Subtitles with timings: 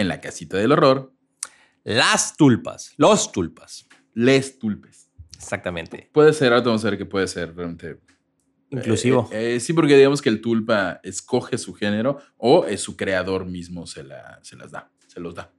[0.00, 1.12] en la casita del horror,
[1.84, 3.86] Las tulpas, los tulpas.
[4.14, 5.10] les tulpes.
[5.36, 6.10] Exactamente.
[6.12, 7.98] Puede ser, ahora vamos a ver qué puede ser realmente.
[8.70, 9.28] Inclusivo.
[9.32, 13.46] Eh, eh, sí, porque digamos que el tulpa escoge su género o es su creador
[13.46, 15.52] mismo se, la, se las da, se los da.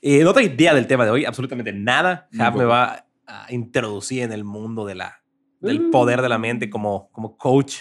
[0.00, 2.28] Eh, no tengo idea del tema de hoy, absolutamente nada.
[2.32, 5.22] Jav me va a introducir en el mundo de la,
[5.60, 5.90] del Mm.
[5.92, 7.76] poder de la mente como, como coach.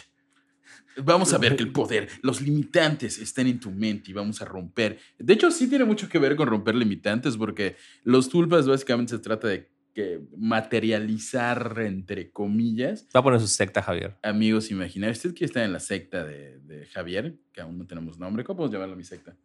[0.98, 4.46] Vamos a ver que el poder, los limitantes están en tu mente y vamos a
[4.46, 5.00] romper.
[5.18, 9.20] De hecho, sí tiene mucho que ver con romper limitantes porque los tulpas básicamente se
[9.20, 14.18] trata de que materializar, entre comillas, Va a poner su secta, Javier.
[14.24, 15.18] amigos imaginarios.
[15.18, 18.44] Usted quiere estar en la secta de, de Javier, que aún no tenemos nombre.
[18.44, 19.36] ¿Cómo podemos llamarla mi secta?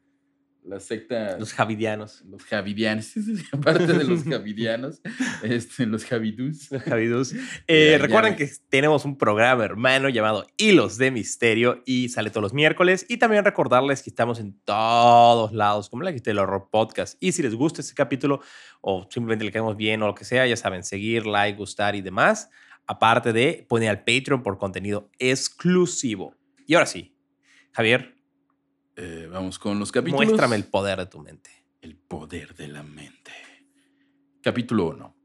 [0.66, 1.38] La secta...
[1.38, 2.24] Los javidianos.
[2.28, 3.12] Los javidianos,
[3.52, 5.00] aparte de los javidiaanos,
[5.44, 6.70] este, los javidús.
[6.72, 7.34] Los javidús.
[7.68, 12.42] Eh, Ya, recuerden que tenemos un programa hermano llamado Hilos de Misterio y sale todos
[12.42, 13.06] los miércoles.
[13.08, 17.16] Y también recordarles que estamos en todos lados, como la que el horror podcast.
[17.20, 18.40] Y si les gusta este capítulo
[18.80, 22.02] o simplemente le quedamos bien o lo que sea, ya saben, seguir, like, gustar y
[22.02, 22.50] demás.
[22.86, 26.34] Aparte de poner al Patreon por contenido exclusivo.
[26.66, 27.16] Y ahora sí,
[27.72, 28.15] Javier,
[28.96, 30.24] Eh, vamos con los capítulos.
[30.24, 31.50] muéstrame el poder de tu mente.
[31.82, 33.30] El poder de la mente.
[34.42, 35.16] Capítulo 1.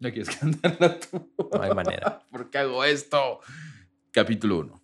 [0.00, 1.30] ¿No quieres cantarla tú?
[1.52, 2.22] No hay manera.
[2.30, 3.40] ¿Por qué hago esto?
[4.10, 4.82] Capítulo 1.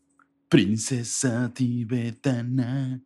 [0.50, 3.00] Princesa tibetana.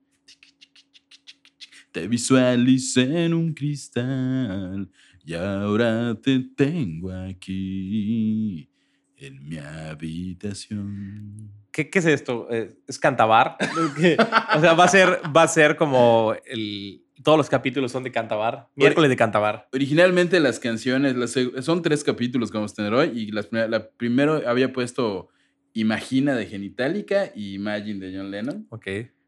[1.93, 4.91] Te visualicé en un cristal
[5.25, 8.69] y ahora te tengo aquí
[9.17, 11.56] en mi habitación.
[11.77, 12.49] ¿Qué, qué es esto?
[12.51, 13.59] Eh, ¿Es cantabar?
[14.57, 18.11] O sea, va a ser, va a ser como el, todos los capítulos son de
[18.11, 18.71] cantabar.
[18.77, 19.69] Miércoles de cantabar.
[19.75, 23.91] Originalmente las canciones, las son tres capítulos que vamos a tener hoy y las la
[23.91, 25.29] primero había puesto
[25.75, 28.87] Imagina de Genitalica y Imagine de John Lennon, Ok.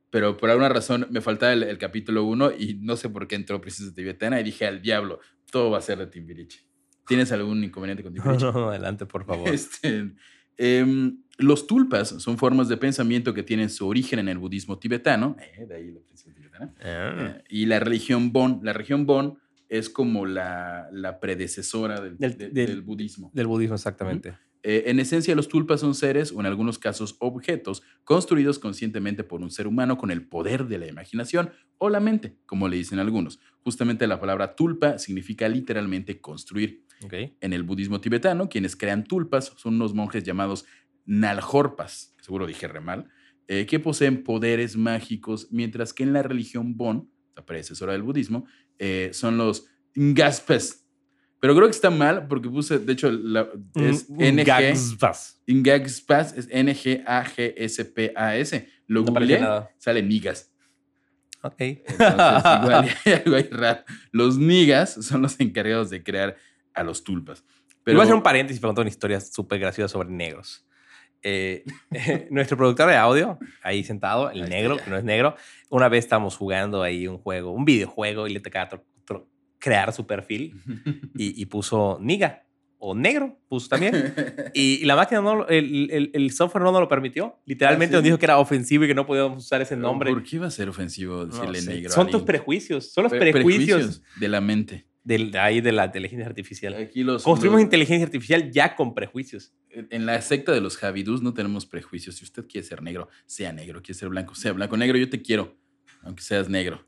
[0.08, 3.34] pero por alguna razón me faltaba el, el capítulo uno y no sé por qué
[3.34, 5.20] entró Princesa Tibetana y dije al diablo,
[5.50, 6.60] todo va a ser de Timbiriche.
[7.06, 8.47] ¿Tienes algún inconveniente con Timbiriche?
[8.47, 9.50] Adelante, por favor.
[9.50, 10.12] Este,
[10.58, 15.36] em, los tulpas son formas de pensamiento que tienen su origen en el budismo tibetano,
[15.41, 16.00] eh, de ahí la
[16.34, 17.36] tibetana, Ah.
[17.38, 18.60] eh, y la religión Bon.
[18.62, 19.38] La religión Bon
[19.69, 23.30] es como la, la predecesora del, Del- de- del- del budismo.
[23.34, 24.36] Del budismo, exactamente.
[24.64, 29.40] Eh, en esencia, los tulpas son seres, o en algunos casos objetos, construidos conscientemente por
[29.40, 32.98] un ser humano con el poder de la imaginación o la mente, como le dicen
[32.98, 33.38] algunos.
[33.62, 36.82] Justamente la palabra tulpa significa literalmente construir.
[37.41, 40.64] En el budismo tibetano, quienes crean tulpas son unos monjes llamados
[41.06, 43.09] Naljorpas, que seguro dije re mal,
[43.47, 48.47] eh, que poseen poderes mágicos, mientras que en la religión Bon, la predecesora del budismo,
[48.78, 49.66] eh, son los
[49.97, 50.84] Ngaspes.
[51.41, 54.44] Pero creo que está mal porque puse, de hecho, la- es Mm, NG.
[54.44, 55.41] Gagspas.
[55.47, 56.48] Ngagspas es
[57.48, 58.69] N-G-A-G-S-P-A-S.
[58.87, 59.41] Lo No googleé,
[59.78, 60.53] sale Nigas.
[61.42, 61.54] Ok.
[61.60, 63.84] Entonces, igual hay algo ahí raro.
[64.10, 66.37] Los Nigas son los encargados de crear
[66.78, 67.44] a los tulpas.
[67.84, 67.96] Pero...
[67.96, 70.64] Voy a hacer un paréntesis para contar una historia súper graciosa sobre negros.
[71.22, 71.64] Eh,
[72.30, 75.34] nuestro productor de audio, ahí sentado, el Ahí negro, que no es negro,
[75.70, 78.82] una vez estábamos jugando ahí un juego, un videojuego, y le tocaba
[79.60, 80.54] crear su perfil
[81.16, 82.44] y, y puso niga
[82.78, 84.14] o negro, puso también.
[84.54, 87.40] Y, y la máquina, no, el, el- el software no nos lo permitió.
[87.44, 88.02] Literalmente ¿Ah, sí?
[88.02, 90.10] nos dijo que era ofensivo y que no podíamos usar ese nombre.
[90.12, 91.70] ¿Por qué iba a ser ofensivo No decirle sé.
[91.74, 91.90] negro?
[91.90, 94.86] a Son tus prejuicios, son los Pre- prejuicios, de la mente.
[95.04, 96.75] Del, de ahí de la inteligencia artificial.
[96.75, 99.54] Aquí los, Construimos los- inteligencia artificial ya con prejuicios.
[99.70, 102.16] En la secta de los Javidús no tenemos prejuicios.
[102.16, 103.81] Si usted quiere ser negro, sea negro.
[103.82, 104.76] Quiere ser blanco, sea blanco.
[104.76, 105.56] Negro, yo te quiero.
[106.03, 106.84] Aunque seas negro.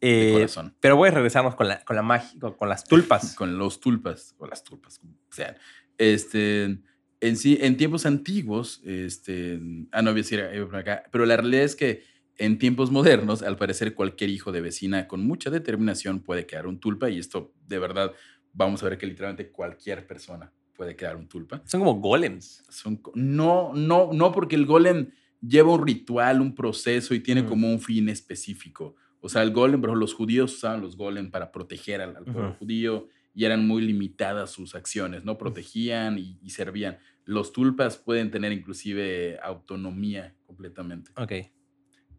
[0.00, 0.76] De Eh, corazón.
[0.80, 3.34] pero voy a regresarnos con la, con la magia, con, con las tulpas.
[3.36, 4.34] Con los tulpas.
[4.38, 5.56] O las tulpas, como sean.
[5.98, 6.78] Este.
[7.20, 9.58] En sí, en tiempos antiguos, este.
[9.92, 11.04] Ah, no voy a decir eh, por acá.
[11.10, 12.02] Pero la realidad es que
[12.38, 16.80] en tiempos modernos, al parecer, cualquier hijo de vecina con mucha determinación puede crear un
[16.80, 17.10] tulpa.
[17.10, 18.12] Y esto, de verdad,
[18.52, 21.62] vamos a ver que literalmente cualquier persona puede crear un tulpa.
[21.66, 22.64] Son como golems.
[22.68, 25.10] Son no, no, no, porque el golem
[25.40, 27.50] lleva un ritual, un proceso y tiene Ujú.
[27.50, 28.96] como un fin específico.
[29.20, 32.24] O sea, el golem, por ejemplo, los judíos usaban los golem para proteger al, al
[32.24, 32.58] pueblo Ujú.
[32.58, 35.38] judío y eran muy limitadas sus acciones, ¿no?
[35.38, 36.98] Protegían y, y servían.
[37.24, 41.10] Los tulpas pueden tener inclusive autonomía completamente.
[41.16, 41.32] Ok.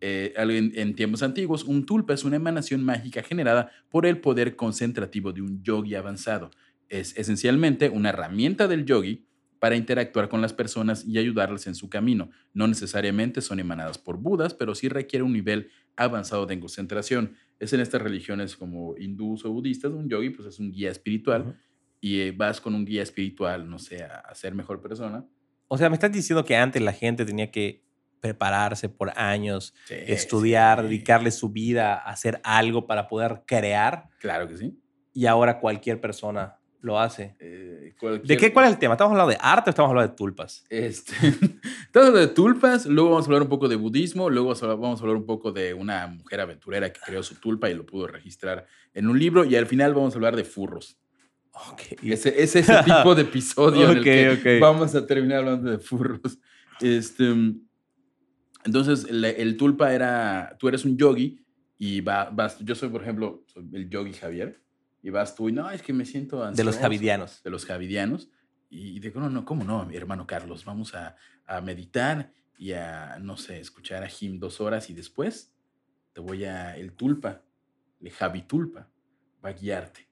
[0.01, 4.56] Eh, en, en tiempos antiguos, un tulpa es una emanación mágica generada por el poder
[4.56, 6.51] concentrativo de un yogi avanzado.
[6.89, 9.25] Es esencialmente una herramienta del yogi
[9.59, 12.30] para interactuar con las personas y ayudarles en su camino.
[12.53, 17.36] No necesariamente son emanadas por Budas, pero sí requiere un nivel avanzado de concentración.
[17.59, 21.57] Es en estas religiones como hindús o budistas, un yogi pues es un guía espiritual
[22.01, 25.25] y eh, vas con un guía espiritual, no sé, a, a ser mejor persona.
[25.68, 27.85] O sea, me estás diciendo que antes la gente tenía que
[28.25, 30.83] prepararse por años, Sí, estudiar, sí.
[30.86, 34.74] dedicarle su vida a hacer algo para poder crear Claro que sí.
[35.13, 37.36] y ahora cualquier persona lo hace.
[37.39, 38.54] Eh, ¿De cualquier- qué?
[38.54, 38.94] ¿Cuál es el tema?
[38.95, 40.66] ¿Estamos hablando de arte o estamos hablando de tulpas?
[40.69, 41.13] Este,
[41.92, 45.18] todo de tulpas, luego vamos a hablar un poco de budismo, luego vamos a hablar-
[45.18, 49.07] un poco de una mujer aventurera que creó su tulpa y lo pudo registrar en
[49.07, 50.98] un libro y al final vamos a hablar de furros.
[51.71, 51.81] Ok.
[52.04, 54.62] Ese, es ese tipo de episodio en el que ok.
[54.62, 56.38] vamos a terminar hablando de furros.
[56.81, 57.24] Este,
[58.66, 61.40] entonces, el tulpa era, tú eres un yogi
[61.78, 64.62] y va- vas, yo soy, por ejemplo, soy el yogi Javier,
[65.02, 66.58] y vas tú y no, es que me siento ansioso.
[66.58, 67.44] De los javidianos.
[67.44, 68.30] De los javidianos.
[68.70, 70.66] Y digo, no, no, ¿cómo no, mi hermano Carlos?
[70.66, 71.16] Vamos a,
[71.46, 75.54] a meditar y a, no sé, escuchar a Jim dos horas y después
[76.14, 77.44] te voy a, el tulpa,
[78.02, 78.90] el Javi Tulpa,
[79.44, 80.05] va a guiarte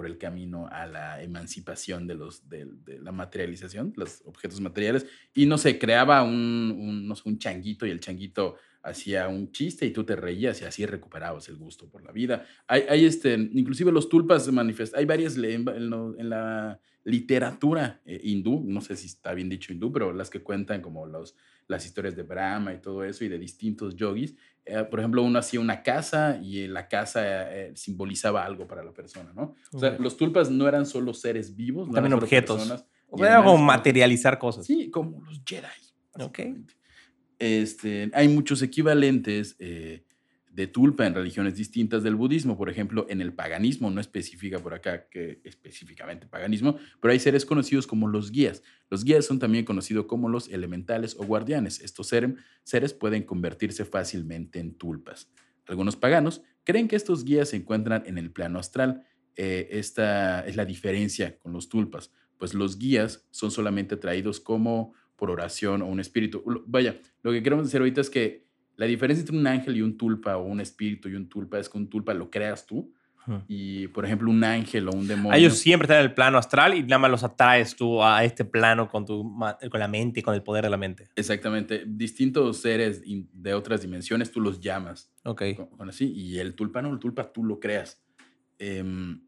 [0.00, 2.66] por el camino a la emancipación de, los, de,
[3.02, 5.04] la materialización, los objetos materiales.
[5.34, 9.52] Y no sé, creaba un, un, no sé, un changuito y el changuito hacía un
[9.52, 12.46] chiste y tú te reías y así recuperabas el gusto por la vida.
[12.66, 18.20] Hay, hay este, inclusive los tulpas se manifiestan, hay varias en, en la literatura eh,
[18.22, 21.36] hindú, no sé si está bien dicho hindú, pero las que cuentan como los,
[21.66, 24.36] las historias de Brahma y todo eso y de distintos yogis.
[24.64, 28.92] Eh, por ejemplo, uno hacía una casa y la casa eh, simbolizaba algo para la
[28.92, 29.54] persona, ¿no?
[29.72, 32.58] O sea, los tulpas no eran solo seres vivos, no También eran objetos.
[32.58, 34.66] personas O era como materializar cosas.
[34.66, 35.66] Sí, como los Jedi.
[36.20, 36.40] Ok.
[37.38, 40.04] Este, hay muchos equivalentes eh,
[40.50, 42.56] de tulpa en religiones distintas del budismo.
[42.58, 47.46] Por ejemplo, en el paganismo, no especifica por acá que específicamente paganismo, pero hay seres
[47.46, 48.62] conocidos como los guías.
[48.90, 51.80] Los guías son también conocidos como los elementales o guardianes.
[51.80, 55.30] Estos ser- seres pueden convertirse fácilmente en tulpas.
[55.66, 59.04] Algunos paganos creen que estos guías se encuentran en el plano astral.
[59.36, 64.92] Eh, esta es la diferencia con los tulpas, pues los guías son solamente traídos como
[65.14, 66.42] por oración o un espíritu.
[66.66, 68.49] Vaya, lo que queremos decir ahorita es que
[68.80, 71.68] la diferencia entre un ángel y un tulpa o un espíritu y un tulpa es
[71.68, 72.90] que un tulpa lo creas tú
[73.46, 75.38] y, por ejemplo, un ángel o un demonio.
[75.38, 78.46] Ellos siempre están en el plano astral y nada más los atraes tú a este
[78.46, 79.38] plano con, tu,
[79.70, 81.10] con la mente y con el poder de la mente.
[81.14, 81.84] Exactamente.
[81.86, 85.12] Distintos seres de otras dimensiones tú los llamas.
[85.24, 85.42] Ok.
[85.56, 86.10] con, con así.
[86.10, 88.02] Y el tulpa no, el tulpa tú lo creas.
[88.58, 89.20] Em,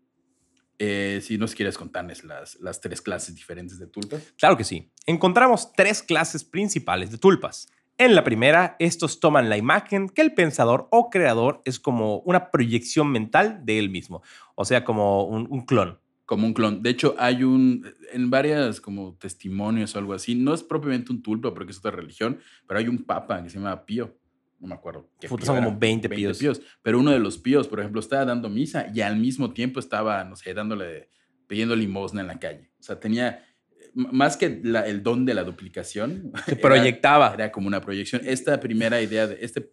[0.78, 4.32] eh, si nos quieres contarles las, las tres clases diferentes de tulpas.
[4.38, 4.90] Claro que sí.
[5.04, 7.68] Encontramos tres clases principales de tulpas.
[8.02, 12.50] En la primera, estos toman la imagen que el pensador o creador es como una
[12.50, 14.22] proyección mental de él mismo,
[14.56, 16.00] o sea, como un, un clon.
[16.24, 16.82] Como un clon.
[16.82, 21.22] De hecho, hay un, en varias como testimonios o algo así, no es propiamente un
[21.22, 24.18] tulpa porque es otra religión, pero hay un papa que se llama Pío.
[24.58, 25.08] No me acuerdo.
[25.20, 26.60] qué Puta, son como 20 píos.
[26.82, 30.24] Pero uno de los píos, por ejemplo, estaba dando misa y al mismo tiempo estaba,
[30.24, 31.08] no sé, dándole,
[31.46, 32.72] pidiendo limosna en la calle.
[32.80, 33.44] O sea, tenía,
[33.94, 37.32] más que la- el don de la duplicación, Se era- proyectaba.
[37.34, 38.22] era como una proyección.
[38.24, 39.72] Esta primera idea de este,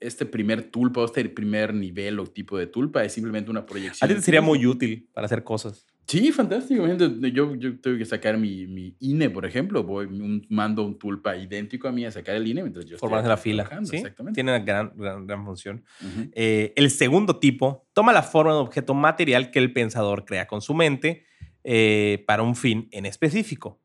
[0.00, 4.08] este primer tulpa este primer nivel o tipo de tulpa es simplemente una proyección.
[4.08, 5.86] A ti te sería muy útil para hacer cosas.
[6.06, 6.86] Sí, fantástico.
[6.86, 9.82] Yo, yo tengo que sacar mi, mi INE, por ejemplo.
[9.82, 13.28] Voy, un- mando un tulpa idéntico a mí a sacar el INE mientras yo Formarse
[13.28, 13.68] la fila.
[13.82, 13.96] ¿sí?
[13.96, 14.36] Exactamente.
[14.36, 15.84] Tiene una gran, gran, gran función.
[16.32, 20.46] Eh, el segundo tipo toma la forma de un objeto material que el pensador crea
[20.46, 21.24] con su mente
[21.70, 23.78] eh, para un fin en específico.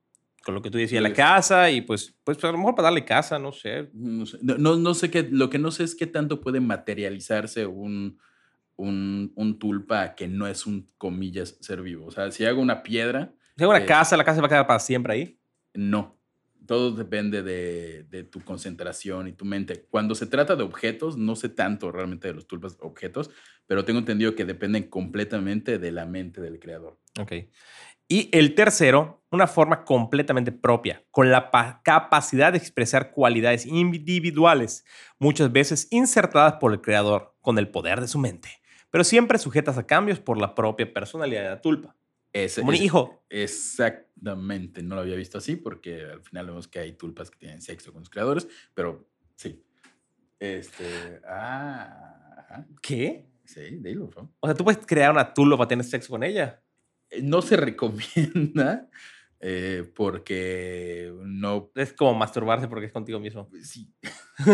[0.46, 3.04] Con lo que tú decías, la casa y pues, pues a lo mejor para darle
[3.06, 3.90] casa, no sé.
[3.94, 8.20] No sé, no sé qué, lo que no sé es qué tanto puede materializarse un,
[8.78, 12.06] un, un tulpa que no es un, comillas, ser vivo.
[12.08, 14.50] O sea, si hago una piedra, Si hago una Eh, casa, la casa va a
[14.50, 15.40] quedar para siempre ahí.
[15.74, 16.18] no.
[16.66, 19.86] Todo depende de, tu concentración y tu mente.
[19.90, 23.30] Cuando se trata de objetos, no sé tanto realmente de los tulpas objetos,
[23.68, 27.00] pero tengo entendido que dependen completamente de la mente del creador.
[27.20, 27.34] Ok.
[28.08, 34.86] Y el tercero, una forma completamente propia, con la pa- capacidad de expresar cualidades individuales,
[35.20, 38.50] muchas veces insertadas por el creador con el poder de su mente,
[38.92, 41.96] pero siempre sujetas a cambios por la propia personalidad de la tulpa.
[42.34, 43.24] Ese- Como un ese- hijo.
[43.30, 47.62] Exactamente, no lo había visto así porque al final vemos que hay tulpas que tienen
[47.62, 49.64] sexo con los creadores, pero sí.
[50.40, 53.30] Este, ah, ¿Qué?
[53.46, 54.30] sí, dilo, favor.
[54.40, 56.62] O sea, tú puedes crear una tulpa para tener sexo con ella.
[57.10, 58.90] Eh, No se recomienda
[59.46, 63.50] eh, porque no, Es como masturbarse porque es contigo mismo.
[63.62, 63.92] sí,
[64.46, 64.54] de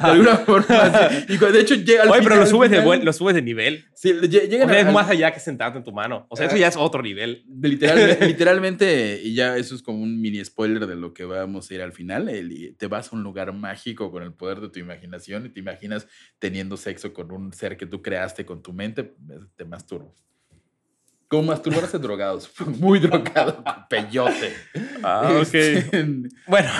[0.00, 1.10] alguna forma.
[1.10, 1.24] sí.
[1.28, 3.84] Y de hecho, llega al Oye, pero lo subes, de lo subes de nivel.
[3.94, 6.26] Sí, lle- llegan O sea, al- es más allá que sentarte en tu mano.
[6.30, 7.44] O sea, eso ya es otro nivel.
[7.60, 11.74] Literalmente, literalmente, y ya eso es como un mini spoiler de lo que vamos a
[11.74, 12.28] ir al final.
[12.28, 15.60] el- te vas a un lugar mágico con el poder de tu imaginación y te
[15.60, 16.06] imaginas
[16.38, 19.14] teniendo sexo con un ser que tú creaste con tu mente,
[19.56, 20.24] te masturbas.
[21.28, 24.54] Como masturbarse drogados, muy drogado, peyote.
[25.02, 25.88] Ah, Este,
[26.46, 26.70] Bueno,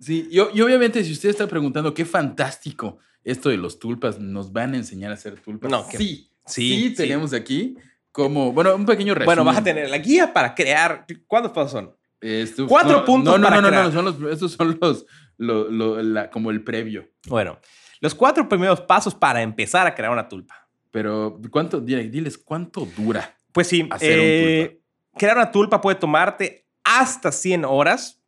[0.00, 4.52] Sí, y, y obviamente si usted está preguntando qué fantástico esto de los tulpas, nos
[4.52, 5.70] van a enseñar a hacer tulpas.
[5.70, 6.94] No, que- sí, sí, sí, sí.
[6.94, 7.76] tenemos aquí
[8.12, 9.26] como, bueno, un pequeño resumen.
[9.36, 11.06] bueno, vas a tener la guía para crear.
[11.26, 11.96] ¿Cuántos pasos son?
[12.20, 13.84] Esto- Cuatro no, puntos No, no, para no, no, crear.
[13.86, 15.06] no, son los, estos son los,
[15.38, 17.08] lo- lo- la- como el previo.
[17.26, 17.58] Bueno,
[18.00, 20.68] los cuatro primeros pasos para empezar a crear una tulpa.
[20.90, 23.34] Pero, ¿cuánto, dile- diles, cuánto dura?
[23.54, 24.80] Pues sí, Hacer un eh,
[25.16, 28.20] crear una tulpa puede tomarte hasta 100 horas.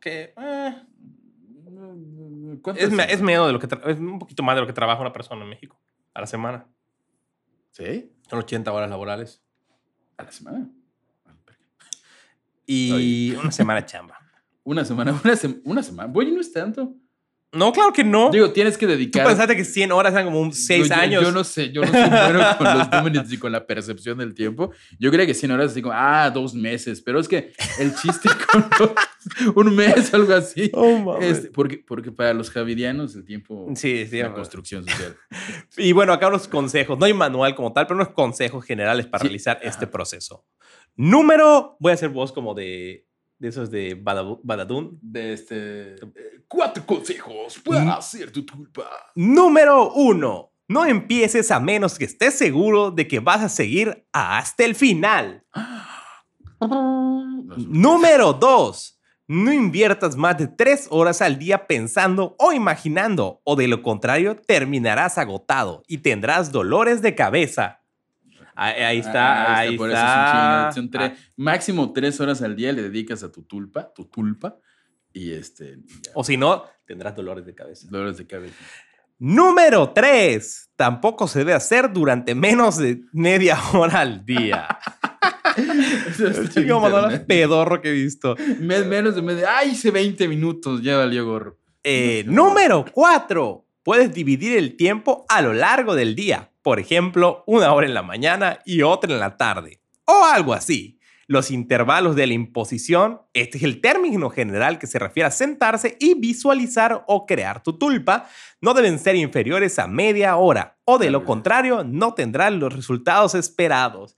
[0.00, 0.82] Que eh,
[2.62, 5.00] ¿Cuánto es, es menos de lo que es un poquito más de lo que trabaja
[5.00, 5.80] una persona en México
[6.14, 6.66] a la semana.
[7.70, 8.12] ¿Sí?
[8.28, 9.42] Son 80 horas laborales.
[10.18, 10.68] ¿A la semana?
[12.66, 14.18] Y una semana de chamba.
[14.64, 16.12] Una semana, una, sem- una semana.
[16.14, 16.94] Oye, no es tanto.
[17.50, 18.30] No, claro que no.
[18.30, 19.26] Digo, tienes que Tú dedicar...
[19.26, 21.22] pensaste que 100 horas eran como un 6 Yo- yo- años.
[21.22, 24.34] Yo no sé, yo no soy bueno con los números y con la percepción del
[24.34, 24.70] tiempo.
[24.98, 27.00] Yo creía que 100 horas así como, ah, dos meses.
[27.00, 30.70] Pero es que el chiste con los- un mes, algo así.
[30.74, 31.16] Oh.
[31.22, 34.20] Este, porque, porque para los javidianos el tiempo Sí, es sí.
[34.20, 35.16] una construcción social.
[35.78, 36.98] Y bueno, acá unos consejos.
[36.98, 39.28] No hay manual como tal, pero unos consejos generales para Sí.
[39.28, 39.68] realizar Ajá.
[39.68, 40.44] este proceso.
[40.96, 43.06] Número, voy a hacer voz como de,
[43.38, 44.98] de esos de Badadun.
[45.00, 45.94] De este.
[45.94, 47.88] eh, Cuatro consejos para Mm.
[47.90, 48.88] hacer tu tulpa.
[49.14, 54.64] Número uno, no empieces a menos que estés seguro de que vas a seguir hasta
[54.64, 55.44] el final.
[57.56, 63.68] Número dos, no inviertas más de tres horas al día pensando o imaginando, o de
[63.68, 67.82] lo contrario terminarás agotado y tendrás dolores de cabeza.
[68.60, 70.68] Ahí, ahí está, Ah, ahí por eso está.
[70.70, 70.90] es un chingo.
[70.90, 74.56] Son tres- máximo tres horas al día le dedicas a tu tulpa, tu tulpa.
[75.12, 75.78] Y este.
[76.02, 76.10] ya.
[76.14, 77.86] O si no, tendrás dolores de cabeza.
[77.90, 78.54] Dolores de cabeza.
[79.20, 80.70] Número 3.
[80.76, 84.68] Tampoco se debe hacer durante menos de media hora al día.
[85.56, 88.36] Eso está El en chico más pedorro que he visto.
[88.60, 89.56] Me- menos de media.
[89.58, 90.82] ¡Ay, hice 20 minutos!
[90.82, 91.58] Ya valió gorro.
[91.82, 93.64] Eh, número 4.
[93.82, 96.50] Puedes dividir el tiempo a lo largo del día.
[96.68, 99.80] Por ejemplo, una hora en la mañana y otra en la tarde.
[100.04, 101.00] O algo así.
[101.26, 105.96] Los intervalos de la imposición, este es el término general que se refiere a sentarse
[105.98, 108.28] y visualizar o crear tu tulpa,
[108.60, 110.76] no deben ser inferiores a media hora.
[110.84, 114.14] O de lo contrario, no tendrán los resultados esperados.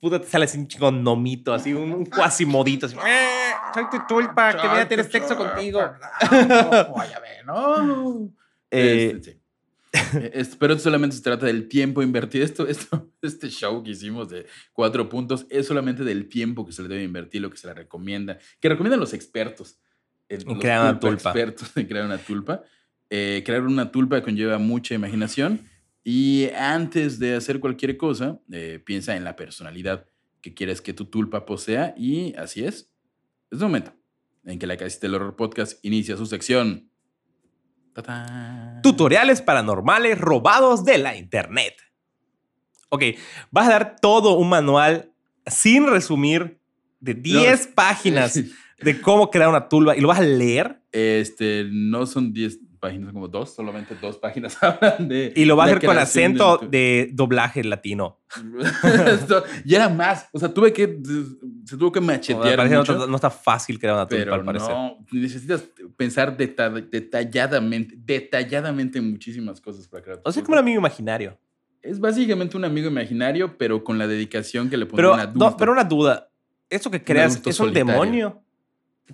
[0.00, 2.86] Puta, te sale así un chico nomito, así un, un cuasimodito.
[2.86, 5.80] Así, "Eh, soy tu tulpa, que voy a tener sexo contigo.
[6.30, 8.30] Vaya, no.
[8.72, 9.39] Eh, Este, sí.
[9.92, 12.44] Eh, es- pero solamente se trata del tiempo invertido.
[12.44, 16.82] Esto, esto, este show que hicimos de cuatro puntos es solamente del tiempo que se
[16.82, 19.78] le debe invertir, lo que se le recomienda, que recomiendan los expertos.
[20.28, 21.30] En crear una tulpa.
[21.30, 22.62] Expertos en crear una tulpa.
[23.08, 25.60] Eh, crear una tulpa conlleva mucha imaginación
[26.04, 30.06] y antes de hacer cualquier cosa, eh, piensa en la personalidad
[30.40, 32.90] que quieres que tu tulpa posea y así es.
[33.50, 33.92] Es el momento
[34.44, 36.89] en que la Casita del Horror Podcast inicia su sección.
[37.94, 38.80] ¡Tatán!
[38.82, 41.74] Tutoriales paranormales robados de la internet.
[42.88, 43.02] Ok,
[43.50, 45.12] vas a dar todo un manual
[45.46, 46.58] sin resumir
[47.00, 48.38] de 10 páginas
[48.80, 53.06] de cómo crear una tulpa y lo vas a leer Este, no son 10 páginas,
[53.06, 55.32] son como dos, solamente dos páginas hablan de.
[55.36, 58.18] y lo vas a hacer con acento tu- de doblaje latino.
[59.64, 60.28] Y era más.
[60.32, 60.98] O sea, tuve que.
[61.64, 62.68] Se tuvo que machetear.
[62.70, 64.70] no, mucho, no está fácil crear una tulpa, al parecer.
[64.70, 64.98] no.
[65.12, 65.64] Necesitas
[65.96, 70.20] pensar deta- detalladamente, detalladamente en muchísimas cosas para crear.
[70.24, 71.38] O sea, como un amigo imaginario.
[71.82, 75.50] Es básicamente un amigo imaginario, pero con la dedicación que le pone Pero, un adulto.
[75.50, 76.28] no, pero una duda.
[76.68, 78.42] ¿Eso que creas adulto es un demonio?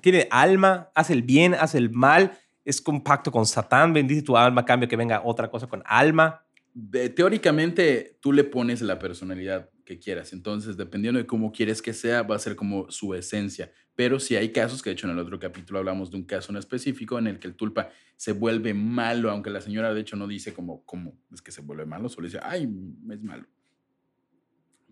[0.00, 0.90] ¿Tiene alma?
[0.94, 1.54] ¿Hace el bien?
[1.54, 2.32] ¿Hace el mal?
[2.64, 3.92] ¿Es un pacto con Satán?
[3.92, 6.42] ¿Bendice tu alma cambio que venga otra cosa con alma?
[6.78, 10.34] de- teóricamente tú le pones la personalidad que quieras.
[10.34, 13.72] Entonces, dependiendo de cómo quieres que sea, va a ser como su esencia.
[13.94, 16.52] Pero si hay casos, que de hecho en el otro capítulo hablamos de un caso
[16.52, 20.16] en específico en el que el tulpa se vuelve malo, aunque la señora de hecho
[20.16, 22.68] no dice como, cómo es que se vuelve malo, solo dice, ay,
[23.10, 23.46] es malo.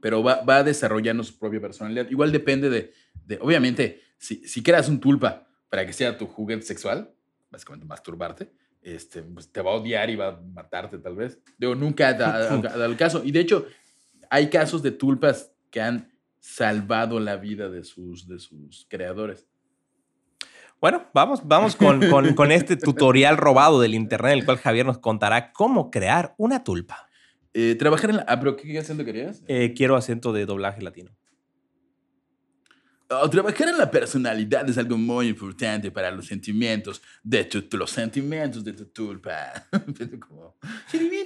[0.01, 2.09] Pero va, va desarrollando su propia personalidad.
[2.11, 2.93] Igual depende de,
[3.27, 7.13] de obviamente, si, si creas un tulpa para que sea tu juguete sexual,
[7.51, 11.41] básicamente masturbarte, este, pues te va a odiar y va a matarte tal vez.
[11.59, 13.23] Digo, nunca da- dado el caso.
[13.25, 13.67] Y de hecho,
[14.31, 19.47] hay casos de tulpas que han salvado la vida de sus, de sus creadores.
[20.81, 24.85] Bueno, vamos, vamos con, con- con este tutorial robado del internet, en el cual Javier
[24.85, 27.09] nos contará cómo crear una tulpa.
[27.54, 28.25] Eh, trabajar en la...
[28.28, 29.43] Ah, pero ¿qué acento querías?
[29.49, 31.12] Eh, quiero acento de doblaje latino.
[33.23, 37.90] Oh, trabajar en la personalidad es algo muy importante para los sentimientos de tu, los
[37.90, 39.66] sentimientos de tu tulpa.
[40.28, 40.56] Como,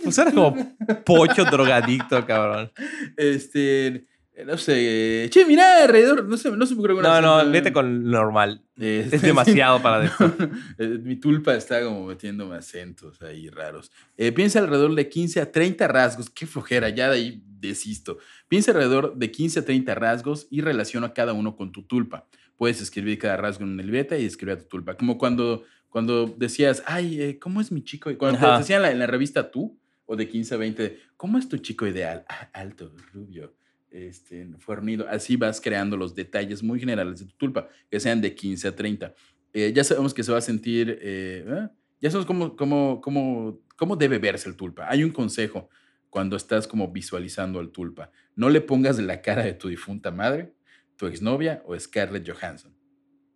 [0.03, 2.71] Pues suena como pocho drogadicto, cabrón.
[3.17, 4.07] este,
[4.47, 8.05] no sé, che, mira alrededor, no sé, no se me ocurre No, no, vete con
[8.11, 8.63] normal.
[8.77, 10.35] Este, Es demasiado para esto.
[10.79, 13.91] Eh, Mi tulpa está como metiéndome acentos ahí raros.
[14.17, 16.31] Eh, piensa alrededor de 15 a 30 rasgos.
[16.31, 18.19] Qué flojera, ya de ahí desisto.
[18.49, 22.27] Piensa alrededor de 15 a 30 rasgos y relaciona cada uno con tu tulpa.
[22.57, 24.95] Puedes escribir cada rasgo en una libreta y escribir a tu tulpa.
[24.97, 28.11] Como cuando, cuando decías, ay, eh, ¿cómo es mi chico?
[28.19, 28.55] Cuando Ajá.
[28.57, 31.49] te decían en la, en la revista Tú, o de 15 a 20, ¿cómo es
[31.49, 32.25] tu chico ideal?
[32.29, 33.55] Ah, alto, rubio,
[33.91, 35.09] este, fornido.
[35.09, 38.77] Así vas creando los detalles muy generales de tu tulpa, que sean de 15 a
[38.77, 39.15] 30.
[39.53, 41.69] Eh, ya sabemos que se va a sentir, eh, ¿eh?
[42.01, 44.87] ya sabemos cómo, cómo, cómo, cómo debe verse el tulpa.
[44.89, 45.69] Hay un consejo
[46.11, 48.11] cuando estás como visualizando al tulpa.
[48.35, 50.55] No le pongas la cara de tu difunta madre,
[50.97, 52.75] tu exnovia o Scarlett Johansson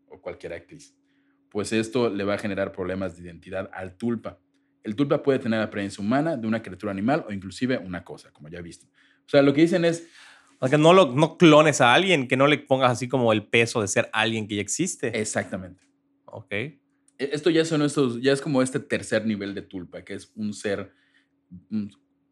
[0.09, 0.95] o cualquier actriz.
[1.49, 4.39] Pues esto le va a generar problemas de identidad al tulpa.
[4.83, 8.33] El tulpa puede tener la apariencia humana de una criatura animal o inclusive una cosa,
[8.33, 8.87] como ya visto.
[9.27, 10.09] O sea, lo que dicen es,
[10.63, 13.33] O sea, que no, lo, no clones a alguien, que no le pongas así como
[13.33, 15.09] el peso de ser alguien que ya existe.
[15.21, 15.83] exactamente.
[16.25, 16.53] Ok.
[16.53, 16.79] E-
[17.19, 20.55] Esto ya son estos, ya es como este tercer nivel de tulpa, que es un
[20.55, 20.93] ser,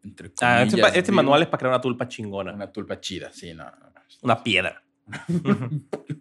[0.05, 2.53] entre Ah, este, comillas, este manual es para crear una tulpa chingona.
[2.55, 3.65] Una tulpa chida, sí, no.
[3.65, 4.01] no, no.
[4.23, 4.83] Una piedra.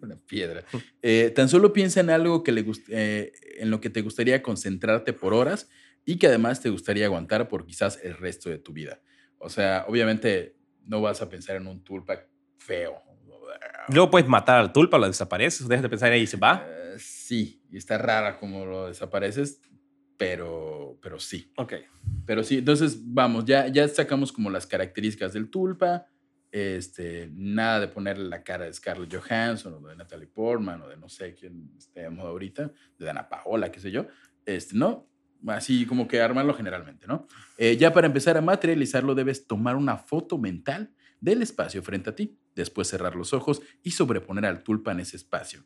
[0.02, 0.64] una piedra.
[1.02, 5.12] Eh, tan solo piensa en algo que le eh, en lo que te gustaría concentrarte
[5.12, 5.68] por horas
[6.04, 9.00] y que además te gustaría aguantar por quizás el resto de tu vida.
[9.38, 10.56] O sea, obviamente
[10.90, 12.18] no vas a pensar en un tulpa
[12.58, 13.00] feo.
[13.88, 16.66] Luego puedes matar al tulpa, lo desapareces, dejas de pensar ahí y se va.
[16.68, 19.60] Eh, sí, y está rara como lo desapareces,
[20.16, 21.52] pero, pero sí.
[21.56, 21.74] Ok.
[22.26, 26.06] Pero sí, entonces vamos, ya, ya sacamos como las características del tulpa.
[26.52, 30.96] Este, nada de ponerle la cara de Scarlett Johansson o de Natalie Portman o de
[30.96, 31.70] no sé quién
[32.10, 34.06] moda ahorita, de Dana Paola, qué sé yo.
[34.44, 35.09] Este, no,
[35.46, 37.26] así como que armarlo generalmente, ¿no?
[37.56, 42.14] Eh, ya para empezar a materializarlo debes tomar una foto mental del espacio frente a
[42.14, 45.64] ti, después cerrar los ojos y sobreponer al tulpa en ese espacio.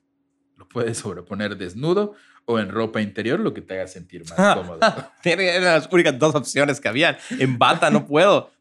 [0.56, 4.80] Lo puedes sobreponer desnudo o en ropa interior, lo que te haga sentir más cómodo.
[5.24, 7.16] Eran las únicas dos opciones que habían.
[7.38, 8.52] En bata no puedo.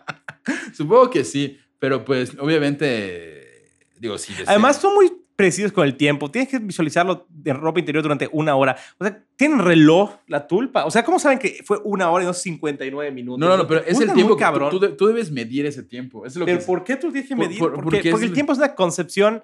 [0.74, 4.34] Supongo que sí, pero pues obviamente, digo, sí.
[4.46, 6.30] Además, son muy precisos con el tiempo.
[6.30, 8.76] Tienes que visualizarlo de ropa interior durante una hora.
[8.98, 10.84] O sea, ¿tienen reloj la tulpa?
[10.84, 13.38] O sea, ¿cómo saben que fue una hora y no 59 minutos?
[13.40, 14.70] No, no, no, pero es el tiempo que cabrón.
[14.70, 16.24] tú, tú tú debes medir ese tiempo.
[16.26, 17.58] Es lo Pero que ¿por qué tú tienes que Por- medir?
[17.58, 19.42] por- porque porque porque es- el tiempo es una concepción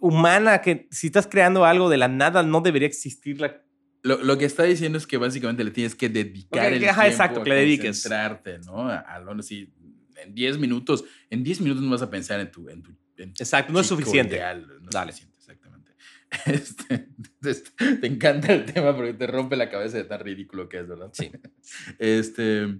[0.00, 3.62] humana que si estás creando algo de la nada no debería existir la
[4.04, 7.02] lo, lo que está diciendo es que básicamente le tienes que dedicar Ok, el ajá,
[7.02, 7.86] tiempo exacto, a que le dediques.
[8.02, 8.88] concentrarte, ¿no?
[8.88, 9.72] A, a si
[10.16, 12.90] en 10 minutos, en 10 minutos no vas a pensar en tu, en tu
[13.30, 14.36] Exacto, no es suficiente.
[14.36, 15.12] ideal, no es Dale.
[15.12, 15.92] suficiente, exactamente.
[17.44, 20.88] Este, te encanta el tema porque te rompe la cabeza de tan ridículo que es,
[20.88, 21.10] ¿verdad?
[21.12, 21.30] Sí.
[21.98, 22.78] Este,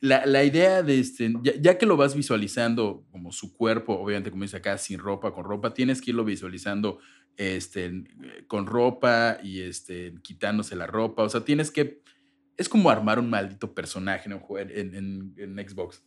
[0.00, 4.30] la, la idea de este, ya, ya que lo vas visualizando como su cuerpo, obviamente
[4.30, 7.00] como dice acá, sin ropa, con ropa, tienes que irlo visualizando
[7.36, 11.24] este, eh, con ropa y este, quitándose la ropa.
[11.24, 12.02] O sea, tienes que,
[12.56, 16.04] es como armar un maldito personaje en, en- en Xbox.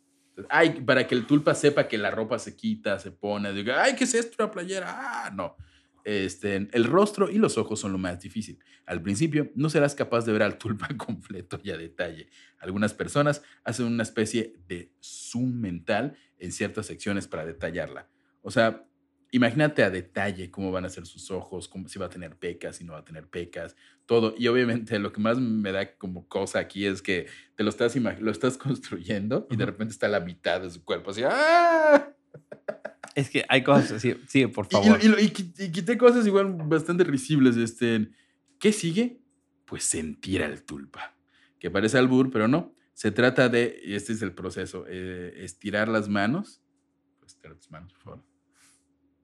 [0.49, 3.95] Ay, para que el tulpa sepa que la ropa se quita, se pone, diga, ay,
[3.95, 4.43] ¿qué es esto?
[4.43, 4.88] Una playera.
[4.89, 5.56] Ah, no.
[6.04, 8.60] Este, el rostro y los ojos son lo más difícil.
[8.86, 12.30] Al principio no serás capaz de ver al tulpa completo y a detalle.
[12.60, 18.10] Algunas personas hacen una especie de zoom mental en ciertas secciones para detallarla.
[18.41, 18.86] O sea,
[19.32, 22.76] imagínate a detalle cómo van a ser sus ojos, cómo, si va a tener pecas,
[22.76, 24.36] si no va a tener pecas, todo.
[24.38, 27.96] Y obviamente lo que más me da como cosa aquí es que te lo estás,
[27.96, 31.22] lo estás construyendo y de repente está la mitad de su cuerpo así.
[31.26, 32.13] ¡ah!
[33.15, 34.15] Es que hay cosas así.
[34.28, 35.00] Sí, por y- favor.
[35.02, 37.58] Y, quité cosas igual bastante risibles.
[37.58, 38.10] Este,
[38.60, 39.22] ¿Qué sigue?
[39.65, 41.15] Pues sentir al tulpa.
[41.60, 42.74] Que parece albur, pero no.
[42.94, 46.62] Se trata de, y este es el proceso, eh, estirar las manos.
[47.20, 48.31] Pues estirar tus manos, por favor.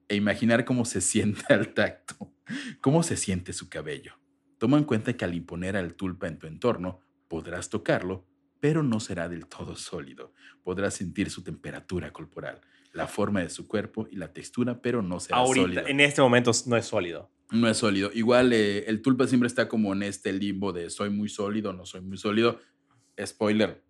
[0.09, 2.33] E imaginar cómo se siente al tacto.
[2.81, 4.13] Cómo se siente su cabello.
[4.57, 8.25] Toma en cuenta que al imponer al tulpa en tu entorno, podrás tocarlo,
[8.59, 10.33] pero no será del todo sólido.
[10.63, 12.61] Podrás sentir su temperatura corporal,
[12.93, 15.87] la forma de su cuerpo y la textura, pero no será Ahorita, sólido.
[15.87, 17.29] en este momento no es sólido.
[17.51, 18.09] No es sólido.
[18.13, 21.85] Igual eh, el tulpa siempre está como en este limbo de soy muy sólido, no
[21.85, 22.59] soy muy sólido.
[23.23, 23.83] Spoiler,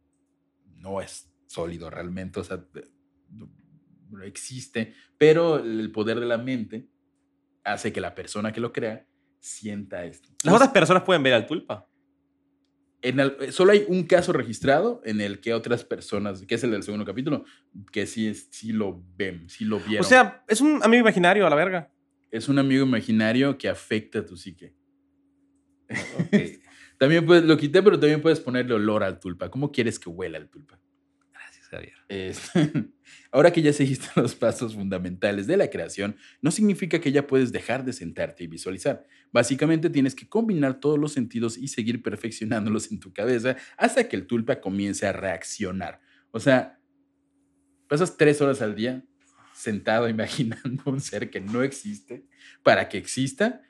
[0.76, 2.64] no es sólido realmente, o sea,
[4.10, 6.88] no- existe, pero el poder de la mente
[7.64, 9.06] hace que la persona que lo crea
[9.40, 10.30] sienta esto.
[10.44, 11.88] Las otras personas pueden ver al tulpa.
[13.02, 16.64] En el- eh, solo hay un caso registrado en el que otras personas, que es
[16.64, 17.46] el del segundo capítulo,
[17.92, 20.06] que sí, es- sí lo ven, sí lo vieron.
[20.06, 21.92] O sea, es un amigo imaginario a la verga.
[22.30, 24.76] es un amigo imaginario que afecta a tu psique.
[26.98, 29.50] También puedes, lo quité, pero también puedes ponerle olor al tulpa.
[29.50, 30.80] ¿Cómo quieres que huela el tulpa?
[31.68, 31.94] Javier.
[33.32, 37.52] Ahora que ya seguiste los pasos fundamentales de la creación, no significa que ya puedes
[37.52, 39.06] dejar de sentarte y visualizar.
[39.32, 44.16] Básicamente tienes que combinar todos los sentidos y seguir perfeccionándolos en tu cabeza hasta que
[44.16, 46.02] el tulpa comience a reaccionar.
[46.32, 46.80] O sea,
[47.88, 49.06] pasas tres horas al día
[49.54, 52.26] sentado imaginando un ser que no existe
[52.64, 53.62] para que exista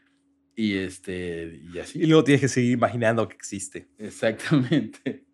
[0.55, 1.99] y este y así.
[1.99, 3.87] Y luego tienes que seguir imaginando que existe.
[3.97, 5.25] Exactamente.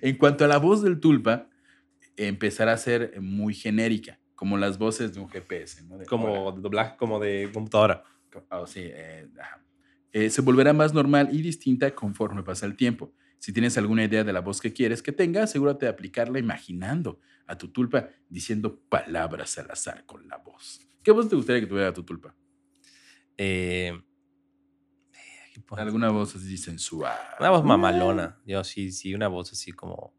[0.00, 1.48] En cuanto a la voz del tulpa,
[2.16, 5.84] empezará a ser muy genérica, como las voces de un GPS.
[5.84, 5.98] ¿no?
[5.98, 8.02] De, Como de doblaje, como de computadora.
[8.50, 9.28] Oh, sí, eh.
[10.12, 13.12] Eh, se volverá más normal y distinta conforme pasa el tiempo.
[13.38, 17.20] Si tienes alguna idea de la voz que quieres que tenga, asegúrate de aplicarla imaginando
[17.46, 20.80] a tu tulpa diciendo palabras al azar con la voz.
[21.02, 22.34] ¿Qué voz te gustaría que tuviera tu tulpa?
[23.36, 23.92] Eh,
[25.60, 27.16] puedo- Alguna voz así sensual.
[27.40, 28.38] Una voz mamalona.
[28.46, 30.14] Yo sí, sí, una voz así como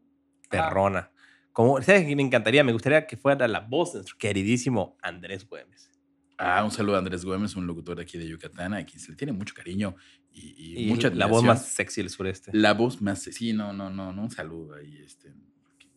[0.48, 1.10] perrona.
[1.52, 2.62] Como, ¿sabes qué me encantaría?
[2.64, 5.90] Me gustaría que fuera la voz de nuestro queridísimo Andrés Güemes.
[6.38, 9.10] Ah, un saludo a Andrés Gómez, un locutor de aquí de Yucatán, a quien se
[9.10, 9.96] le tiene mucho cariño
[10.30, 12.50] y, y Y mucha la voz más sexy del sureste.
[12.52, 13.22] La voz más...
[13.22, 14.98] Sí, no, no, no, no, un saludo ahí.
[15.02, 15.32] Este,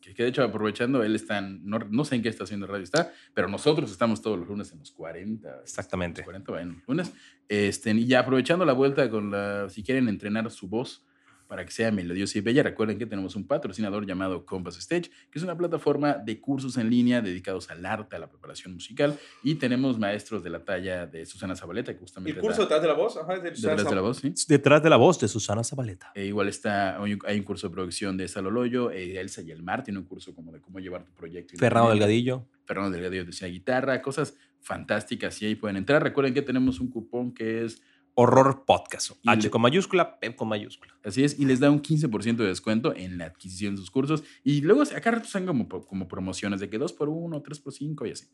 [0.09, 2.67] que, que de hecho, aprovechando, él está, en- no, no sé en qué estación de
[2.67, 5.61] radio está, pero nosotros estamos todos los lunes en los 40.
[5.61, 6.21] Exactamente.
[6.21, 7.13] Los 40, bueno, los lunes.
[7.47, 9.69] Este, y ya aprovechando la vuelta con la...
[9.69, 11.05] Si quieren entrenar su voz
[11.49, 15.39] para que sea melodiosa y bella, recuerden que tenemos un patrocinador llamado Compass Stage, que
[15.39, 19.55] es una plataforma de cursos en línea dedicados al arte, a la preparación musical, y
[19.55, 23.17] tenemos maestros de la talla de Susana Zabaleta, que justamente da- detrás de la voz,
[23.17, 24.31] ajá, detrás de la voz, ¿sí?
[24.47, 26.11] Detrás de la voz de Susana Zabaleta.
[26.13, 29.83] Eh, igual está, hay un, curso de producción de Saloloyo, eh, Elsa y el Mar
[29.83, 31.57] tiene un curso como de cómo llevar tu proyecto.
[31.57, 31.89] Fernando.
[31.89, 32.45] Delgadillo.
[32.65, 36.03] Fernando Delgadillo decía guitarra, cosas fantásticas y ahí pueden entrar.
[36.03, 37.81] Recuerden que tenemos un cupón que es,
[38.21, 39.11] Horror Podcast.
[39.25, 40.93] H le- con mayúscula, P con mayúscula.
[41.03, 44.23] así es, y les da un 15% de descuento en la adquisición de sus cursos.
[44.43, 48.05] Y luego acá están como, como promociones de que 2 por 1 3 por 5
[48.07, 48.27] y así.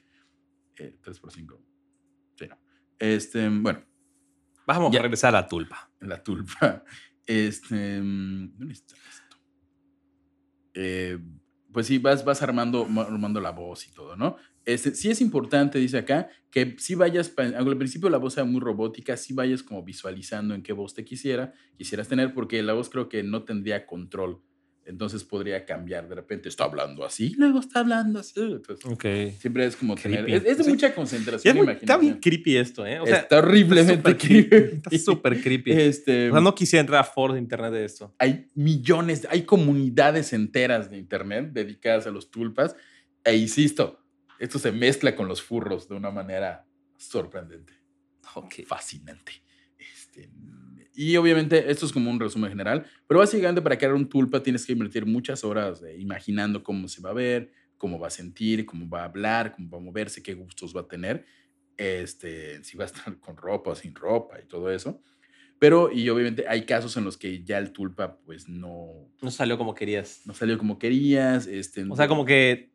[0.77, 1.61] Eh, 3 por 5
[2.35, 2.57] Sí, no.
[2.99, 3.83] Este, bueno,
[4.67, 4.99] Vamos Ya.
[4.99, 5.91] a regresar a la tulpa.
[5.99, 6.83] la tulpa.
[7.27, 9.37] Este, ¿dónde está esto?
[10.73, 11.17] Eh,
[11.75, 14.37] pues sí, vas, vas armando, ma- armando la voz y todo, ¿no?
[14.63, 18.61] Este, sí es importante, dice acá, que si vayas, al principio la voz sea muy
[18.61, 22.89] robótica, si vayas como visualizando en qué voz te quisiera, quisieras tener, porque la voz
[22.89, 24.41] creo que no tendría control.
[24.87, 26.07] Entonces podría cambiar.
[26.07, 28.39] De repente está hablando así, luego está hablando así.
[28.39, 29.05] Entonces, Ok.
[29.39, 30.29] siempre es como tener.
[30.29, 30.69] Es, es de Sí.
[30.69, 31.57] mucha Y es concentración.
[31.57, 32.99] muy- está bien creepy esto, ¿eh?
[32.99, 34.49] O sea, está horriblemente súper creepy.
[34.49, 34.75] creepy.
[34.75, 35.71] Está súper creepy.
[35.71, 38.13] Este, O sea, no quisiera entrar a foros de internet de esto.
[38.19, 42.75] hay millones, hay comunidades enteras de internet dedicadas a los tulpas.
[43.23, 43.99] E insisto,
[44.39, 46.67] esto se mezcla con los furros de una manera
[46.97, 47.73] sorprendente,
[48.35, 48.55] Ok.
[48.67, 49.31] fascinante.
[50.95, 54.65] Y obviamente esto es como un resumen general, pero básicamente para crear un tulpa tienes
[54.65, 58.65] que invertir muchas horas eh, imaginando cómo se va a ver, cómo va a sentir,
[58.65, 61.25] cómo va a hablar, cómo va a moverse, qué gustos va a tener,
[61.77, 65.01] este, si va a estar con ropa o sin ropa y todo eso.
[65.59, 69.57] Pero, y obviamente hay casos en los que ya el tulpa pues no, No salió
[69.57, 70.21] como querías.
[70.25, 72.71] no salió como querías, este, O sea, como que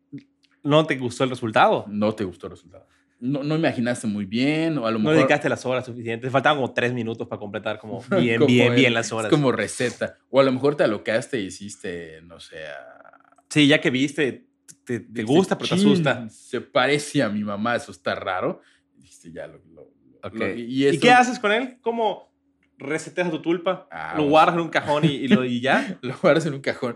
[0.62, 1.84] no te gustó el resultado.
[1.88, 2.86] no te gustó el resultado.
[3.20, 6.28] No, no imaginaste muy bien, o a lo No mejor dedicaste las horas suficientes.
[6.28, 9.26] Te faltaban como tres minutos para completar como bien, Como bien, el- bien las horas.
[9.26, 10.16] es como receta.
[10.30, 14.46] O a lo mejor te alocaste y hiciste, no sé, a- Sí, ya que viste,
[14.84, 16.28] te, te gusta, pero te "Chin, asusta.
[16.30, 18.60] Se parece a mi mamá, eso está raro.
[18.96, 19.58] Y dijiste, ya lo.
[19.74, 19.90] lo-
[20.22, 20.34] Ok.
[20.34, 21.76] lo- ¿Y, qué haces con él?
[21.80, 22.32] ¿Cómo
[22.78, 23.86] reseteas a tu tulpa?
[23.90, 25.98] Ah, ¿Lo guardas en un cajón y, y lo, y ya?
[26.02, 26.94] Lo guardas en un cajón.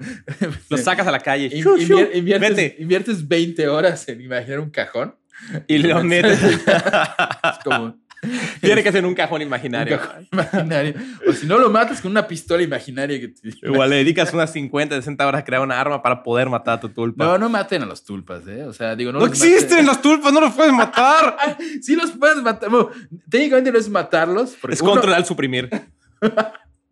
[0.71, 1.47] ¿Lo sacas a la calle?
[1.53, 2.77] In- inviertes, Vete.
[2.83, 5.15] inviertes 20 horas en imaginar un cajón.
[5.69, 6.41] Y lo metes.
[6.43, 7.97] Es como.
[8.63, 9.99] Tiene que ser un cajón un imaginario.
[9.99, 10.95] cajón imaginario.
[11.29, 14.51] O si no lo matas con una pistola imaginaria que te- Igual le dedicas unas
[14.51, 17.23] 50, 60 horas a crear una arma para poder matar a tu tulpa.
[17.23, 18.63] No, no maten a los tulpas, ¿eh?
[18.65, 19.87] O sea, digo, no, ¡No los existen maten.
[19.87, 20.33] los tulpas!
[20.33, 21.37] ¡No los puedes matar!
[21.83, 22.71] Sí los puedes matar.
[22.71, 22.89] Bueno,
[23.29, 24.57] técnicamente no es matarlos.
[24.59, 25.69] Porque es uno- controlar, suprimir.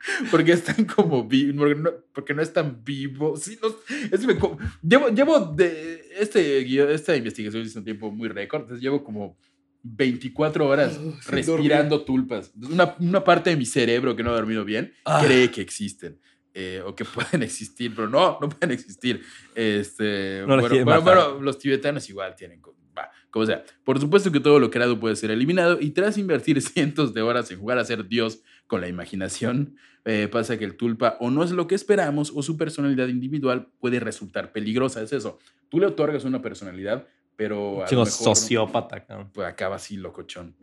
[0.31, 1.57] Porque están como vivos.
[1.59, 3.43] Porque no, porque no están vivos.
[3.43, 3.69] Sí, no,
[4.11, 4.35] es me
[4.83, 8.63] llevo, llevo de este, esta investigación hizo un tiempo muy récord.
[8.63, 9.37] Entonces llevo como
[9.85, 12.53] 24 horas sin respirando tulpas.
[12.55, 15.23] Entonces, Una, una parte de mi cerebro que no ha dormido bien Ah.
[15.25, 16.19] cree que existen.
[16.55, 17.05] eh, o que
[17.39, 19.23] pueden existir, pero no, no pueden existir.
[19.55, 22.61] Este, No bueno, bueno, bueno, los tibetanos igual tienen.
[22.61, 27.15] Como sea, por supuesto que todo lo creado puede ser eliminado y tras invertir cientos
[27.15, 31.19] de horas en jugar a ser Dios con la imaginación, eh, pasa que el tulpa
[31.21, 35.03] o no es lo que esperamos o su personalidad individual puede resultar peligrosa.
[35.03, 35.39] Es eso.
[35.69, 37.07] Tú le otorgas una personalidad,
[37.37, 40.57] pero a Chico lo mejor, sociópata, pues acaba así locochón.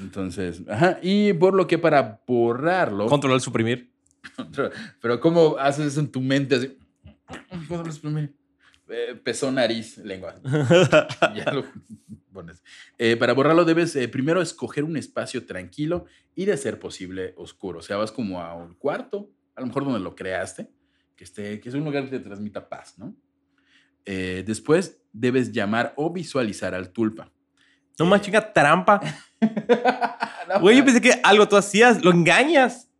[0.00, 3.88] Entonces, ajá, y por lo que para borrarlo, Controlar, suprimir.
[5.00, 6.76] pero ¿cómo haces eso en tu mente así?
[7.68, 8.30] ¿Cómo lo exprimí?
[8.88, 10.34] Eh, pezón, nariz, lengua.
[11.36, 11.64] ya lo
[12.98, 17.78] Eh, para borrarlo debes eh, primero escoger un espacio tranquilo y de ser posible oscuro.
[17.78, 20.70] O sea, vas como a un cuarto, a lo mejor donde lo creaste,
[21.16, 23.14] que, esté, que es un lugar que te transmita paz, ¿no?
[24.04, 27.30] Eh, después debes llamar o visualizar al tulpa.
[27.98, 29.00] No más chinga trampa.
[30.60, 32.90] Güey, yo pensé que algo tú hacías, lo engañas.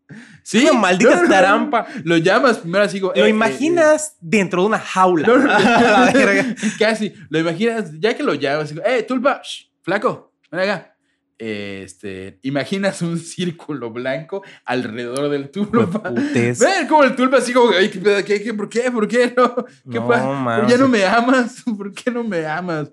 [0.47, 1.87] Sí, Una maldita trampa.
[2.05, 3.01] Lo llamas primero así.
[3.01, 5.27] Lo eh, eh, imaginas dentro de una jaula.
[5.81, 6.55] La verga.
[6.79, 7.15] Casi.
[7.31, 9.41] Lo imaginas, ya que lo llamas, digo, ¡eh, tulpa!
[9.43, 10.35] shh, ¡Flaco!
[10.53, 10.91] Ven acá.
[11.37, 16.11] Este, imaginas un círculo blanco alrededor del tulpa.
[16.11, 18.23] Ven como el tulpa así como, ay, ¿qué?
[18.25, 18.91] ¿Qué, qué, por qué?
[18.91, 19.55] ¿Por qué no?
[19.57, 20.27] ¿Qué No, pasa?
[20.27, 20.71] mames.
[20.71, 21.63] ¿Ya no me amas?
[21.77, 22.93] ¿Por qué no me amas?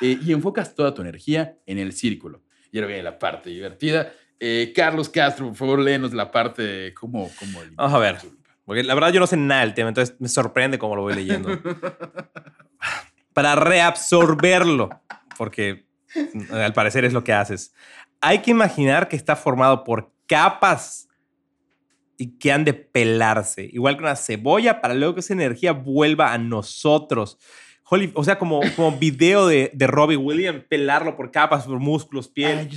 [0.00, 2.42] Eh, y enfocas toda tu energía en el círculo.
[2.70, 4.12] Y ahora viene la parte divertida.
[4.44, 8.18] Eh, Carlos Castro, por favor, léenos la parte de cómo, cómo Vamos a ver.
[8.64, 11.14] Porque la verdad yo no sé nada del tema, entonces me sorprende cómo lo voy
[11.14, 11.48] leyendo.
[13.34, 14.90] Para reabsorberlo,
[15.38, 15.86] porque
[16.34, 17.72] mm, al parecer es lo que haces.
[18.20, 21.08] Hay que imaginar que está formado por capas
[22.18, 26.32] y que han de pelarse, igual que una cebolla, para luego que esa energía vuelva
[26.32, 27.38] a nosotros.
[27.84, 32.28] Holy- o sea, como, como video de, de Robbie Williams, pelarlo por capas, por músculos,
[32.28, 32.68] piel.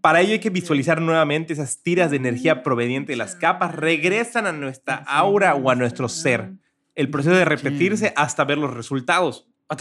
[0.00, 4.46] Para ello hay que visualizar nuevamente esas tiras de energía proveniente de las capas regresan
[4.46, 6.52] a nuestra aura o a nuestro ser.
[6.94, 9.48] El proceso de repetirse hasta ver los resultados.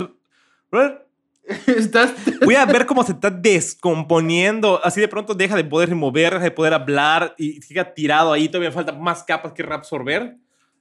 [1.68, 2.14] Estás.
[2.46, 4.80] Voy a ver cómo se está descomponiendo.
[4.84, 8.48] Así de pronto deja de poder mover, deja de poder hablar y siga tirado ahí.
[8.48, 10.38] Todavía faltan más capas que reabsorber.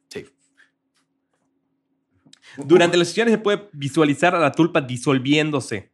[0.08, 0.24] Sí.
[2.56, 5.92] Durante las sesiones se puede visualizar a la tulpa disolviéndose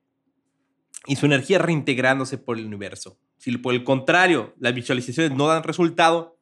[1.06, 3.18] y su energía reintegrándose por el universo.
[3.38, 6.38] Si por el contrario las visualizaciones no dan resultado,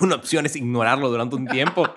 [0.00, 1.88] una opción es ignorarlo durante un tiempo,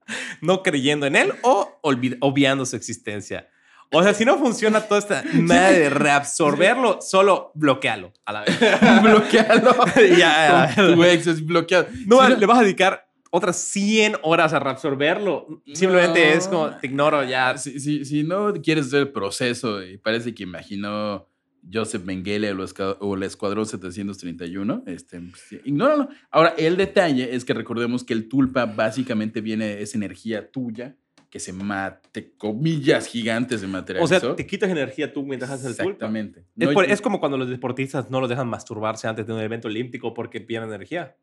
[0.40, 3.48] no creyendo en él o obviando su existencia.
[3.92, 8.58] O sea, si no funciona toda esta madre de reabsorberlo, solo bloquealo a la vez.
[9.02, 9.76] bloquealo.
[10.18, 11.86] Ya, Con tu ex es bloqueado.
[12.06, 15.62] No, Sí, le vas a dedicar otras 100 horas a reabsorberlo.
[15.74, 16.32] Simplemente No.
[16.38, 17.56] es como, te ignoro ya.
[17.58, 21.28] Si, si- si no quieres hacer el proceso y parece que imaginó
[21.72, 22.60] Joseph Mengele o, el
[23.00, 26.08] o Escuadrón 731, este, pues, ignóralo.
[26.30, 30.96] Ahora, el detalle es que recordemos que el tulpa básicamente viene, es energía tuya
[31.28, 34.20] que se mate, comillas gigantes de O materializó.
[34.20, 35.90] sea, te quitas energía tú mientras haces el tulpa.
[35.90, 36.44] Exactamente.
[36.56, 39.66] Es, No- es como cuando los deportistas no los dejan masturbarse antes de un evento
[39.68, 41.16] olímpico porque pierden energía.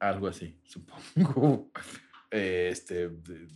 [0.00, 1.70] Algo así, supongo.
[2.30, 3.10] Este.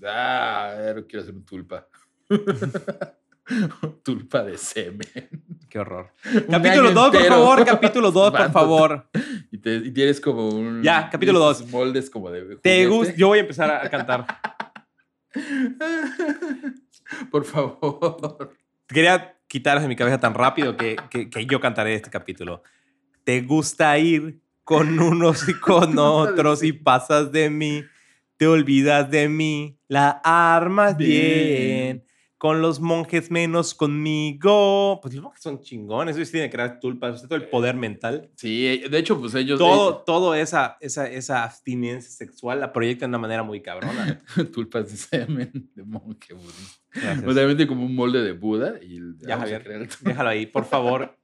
[0.04, 1.86] Ah, quiero hacer un tulpa.
[4.02, 5.08] tulpa de semen.
[5.68, 6.12] Qué horror.
[6.34, 7.64] Un Capítulo año 2, por favor.
[7.64, 9.08] Capítulo 2, por favor.
[9.50, 10.82] Y, te- y tienes como un.
[10.82, 11.70] Ya, capítulo esos dos.
[11.70, 12.56] Moldes como de.
[12.56, 13.14] Te gusta.
[13.14, 14.26] Yo voy a empezar a, cantar.
[17.30, 18.56] Por favor.
[18.86, 22.62] Quería quitarse de mi cabeza tan rápido que, que, que yo cantaré este capítulo.
[23.24, 27.84] Te gusta ir con unos y con otros y pasas de mí.
[28.36, 29.78] Te olvidas de mí.
[29.88, 31.10] La armas bien.
[31.10, 32.04] Bien.
[32.38, 34.98] Con los monjes menos conmigo.
[35.00, 36.16] Pues los monjes son chingones.
[36.16, 37.22] Ellos tienen que crear tulpas.
[37.22, 38.30] Todo el poder mental.
[38.36, 39.60] Sí, de hecho, pues ellos.
[39.60, 44.22] Todo, todo esa, esa, esa abstinencia sexual la proyectan de una manera muy cabrona.
[44.36, 46.80] ellos- tulpas de semen de monje budista.
[46.90, 47.24] Gracias.
[47.26, 49.88] O sea, meten como un molde de Buda y Ya, Javier.
[50.00, 51.16] Déjalo ahí, por favor.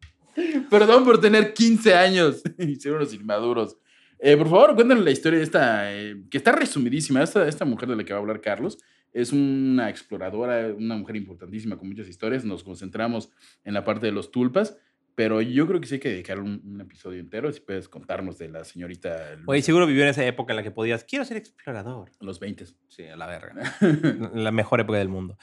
[0.70, 3.77] Perdón por tener 15 años y ser unos inmaduros.
[4.18, 7.22] Eh, por favor, cuéntanos la historia de esta, eh, que está resumidísima.
[7.22, 8.79] Esta, esta mujer de la que va a hablar Carlos
[9.12, 12.44] es una exploradora, una mujer importantísima con muchas historias.
[12.44, 13.31] Nos concentramos
[13.64, 14.77] en la parte de los tulpas,
[15.14, 17.51] pero yo creo que sí hay que dedicar un, un episodio entero.
[17.53, 20.62] Si puedes contarnos de la señorita Oye, Luisa, seguro vivió en esa época en la
[20.62, 22.11] que podías, quiero ser explorador.
[22.20, 22.66] los 20.
[22.88, 23.55] Sí, a la verga.
[24.35, 25.38] la mejor época del mundo.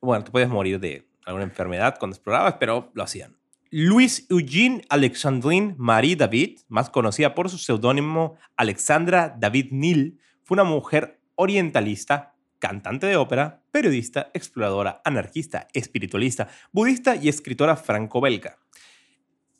[0.00, 3.36] Bueno, te puedes morir de alguna enfermedad cuando explorabas, pero lo hacían.
[3.70, 10.62] Luis Eugene Alexandrine Marie David, más conocida por su seudónimo Alexandra David Neal, fue una
[10.62, 18.56] mujer orientalista, cantante de ópera, periodista, exploradora, anarquista, espiritualista, budista y escritora franco-belga.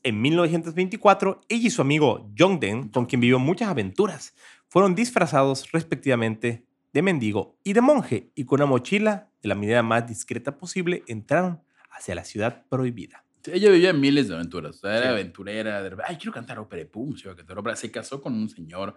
[0.05, 4.37] En 1924, ella y su amigo Jongden, con quien vivió muchas aventuras,
[4.69, 9.83] fueron disfrazados respectivamente de mendigo y de monje y con una mochila de la medida
[9.83, 13.26] más discreta posible entraron hacia la ciudad prohibida.
[13.49, 14.77] Ella vivía miles de aventuras.
[14.77, 15.13] O sea, era Sí.
[15.13, 15.83] aventurera.
[15.83, 16.83] De, Ay, quiero cantar ópera.
[16.83, 17.77] Y pum, se iba a cantar ópera.
[17.77, 18.95] Se casó con un señor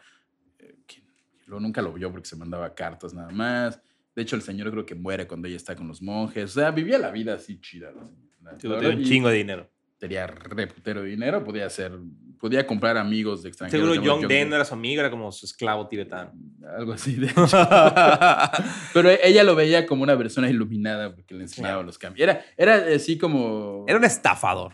[0.58, 1.04] eh, que
[1.48, 3.82] luego nunca lo vio porque se mandaba cartas nada más.
[4.16, 6.46] De hecho, el señor creo que muere cuando ella está con los monjes.
[6.46, 7.92] O sea, vivía la vida así chida.
[8.42, 8.90] la señora.
[8.90, 9.70] Un y chingo de dinero.
[10.00, 11.44] Tenía reputero de dinero.
[11.44, 11.92] Podía hacer...
[12.40, 13.86] Podía comprar amigos de extranjeros.
[13.86, 16.32] Seguro llamados John Den era su amigo, era como su esclavo tibetano.
[16.78, 17.46] Algo así, de hecho.
[18.94, 21.86] Pero ella lo veía como una persona iluminada porque le enseñaba Claro.
[21.86, 22.24] los cambios.
[22.30, 23.84] Era, era así como...
[23.90, 24.74] Era un estafador.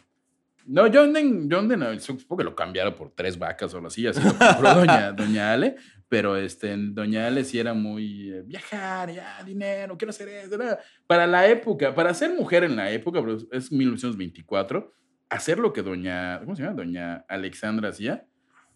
[0.67, 3.87] No, John Den, John Den, eh, supongo que lo cambiaron por tres vacas o algo
[3.87, 5.75] así, así lo compró doña, doña Ale,
[6.09, 10.57] pero este, doña Ale sí era muy eh, viajar, ya, dinero, quiero hacer eso.
[11.05, 14.91] Para la época, para ser mujer en la época, pero es 1924,
[15.29, 16.75] hacer lo que doña, ¿cómo se llama?
[16.75, 18.25] Doña Alexandra hacía,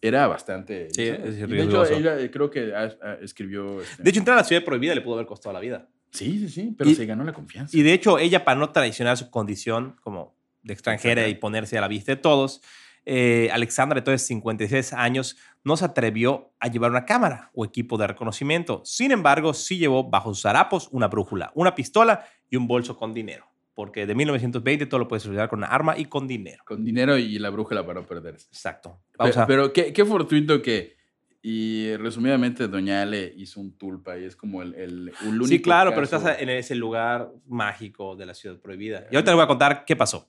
[0.01, 0.87] era bastante...
[0.91, 3.81] Sí, es y de hecho, ella eh, creo que ah, ah, escribió...
[3.81, 5.87] este- De hecho, entrar a la ciudad prohibida le pudo haber costado la vida.
[6.11, 7.75] sí, sí, sí, pero y- se ganó la confianza.
[7.77, 11.81] Y de hecho, ella, para no traicionar su condición como de extranjera y ponerse a
[11.81, 12.61] la vista de todos,
[13.05, 18.07] eh, Alexandra, entonces 56 años, no se atrevió a llevar una cámara o equipo de
[18.07, 18.81] reconocimiento.
[18.85, 23.13] Sin embargo, sí llevó bajo sus harapos una brújula, una pistola y un bolso con
[23.13, 23.45] dinero.
[23.79, 26.61] Porque de 1920 todo lo puedes solucionar con una arma y con dinero.
[26.65, 28.47] Con dinero y la brújula para no perderse.
[28.47, 28.99] Exacto.
[29.13, 29.47] Pe- Vamos a...
[29.47, 30.97] Pero, qué, qué fortuito que,
[31.41, 35.45] y resumidamente, Doña Ale hizo un tulpa y es como el, el, el único.
[35.47, 39.05] sí, claro, pero caso- estás en ese lugar mágico de la ciudad prohibida.
[39.11, 40.27] Y ahorita les voy a contar qué pasó.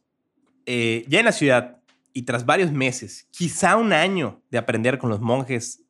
[0.64, 1.78] Eh, ya en la ciudad,
[2.12, 5.82] y tras varios meses, quizá un año de aprender con los monjes,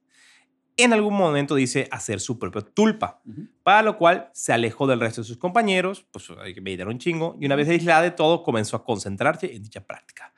[0.76, 3.20] en algún momento dice hacer su propio tulpa,
[3.62, 6.98] para lo cual se alejó del resto de sus compañeros, pues hay que meditar un
[6.98, 10.32] chingo, y una vez aislada de todo, comenzó a concentrarse en dicha práctica.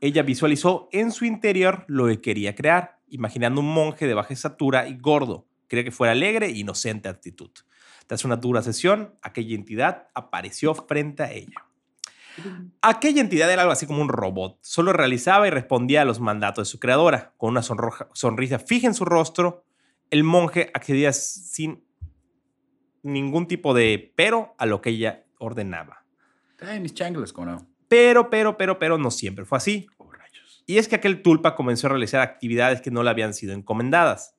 [0.00, 4.86] Ella visualizó en su interior lo que quería crear, imaginando un monje de baja estatura
[4.88, 5.46] y gordo.
[5.66, 7.50] Quería que fuera alegre e inocente actitud.
[8.06, 11.64] Tras una dura sesión, aquella entidad apareció frente a ella.
[12.82, 14.58] Aquella entidad era algo así como un robot.
[14.62, 17.34] Solo realizaba y respondía a los mandatos de su creadora.
[17.36, 19.64] Con una sonroja- sonrisa fija en su rostro,
[20.10, 21.84] el monje accedía sin
[23.02, 26.04] ningún tipo de pero a lo que ella ordenaba.
[26.60, 27.66] Ay, mis chanclas, como no.
[27.88, 29.86] Pero, pero, pero, pero no siempre fue así.
[29.96, 30.64] Oh, rayos.
[30.66, 34.34] Y es que aquel tulpa comenzó a realizar actividades que no le habían sido encomendadas.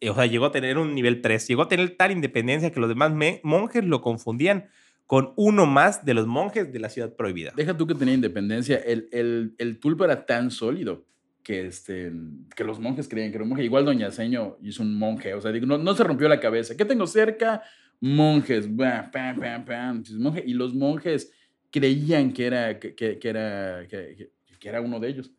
[0.00, 2.80] Eh, O sea, llegó a tener un nivel 3, llegó a tener tal independencia que
[2.80, 4.68] los demás monjes lo confundían
[5.06, 7.52] con uno más de los monjes de la ciudad prohibida.
[7.56, 8.76] Deja tú que tenía independencia.
[8.76, 11.06] El, el, el tulpa era tan sólido
[11.46, 12.10] que, este,
[12.56, 13.62] que los monjes creían que era un monje.
[13.62, 15.32] Igual Doña Seño hizo un monje.
[15.32, 16.76] O sea, no, no se rompió la cabeza.
[16.76, 17.62] ¿Qué tengo cerca?
[18.00, 18.74] Monjes.
[18.74, 19.96] Bah, pam, pam, pam.
[19.98, 21.30] Entonces, monje- Y los monjes
[21.70, 24.28] creían que era, que, que- que era, que,
[24.60, 25.30] era uno de ellos.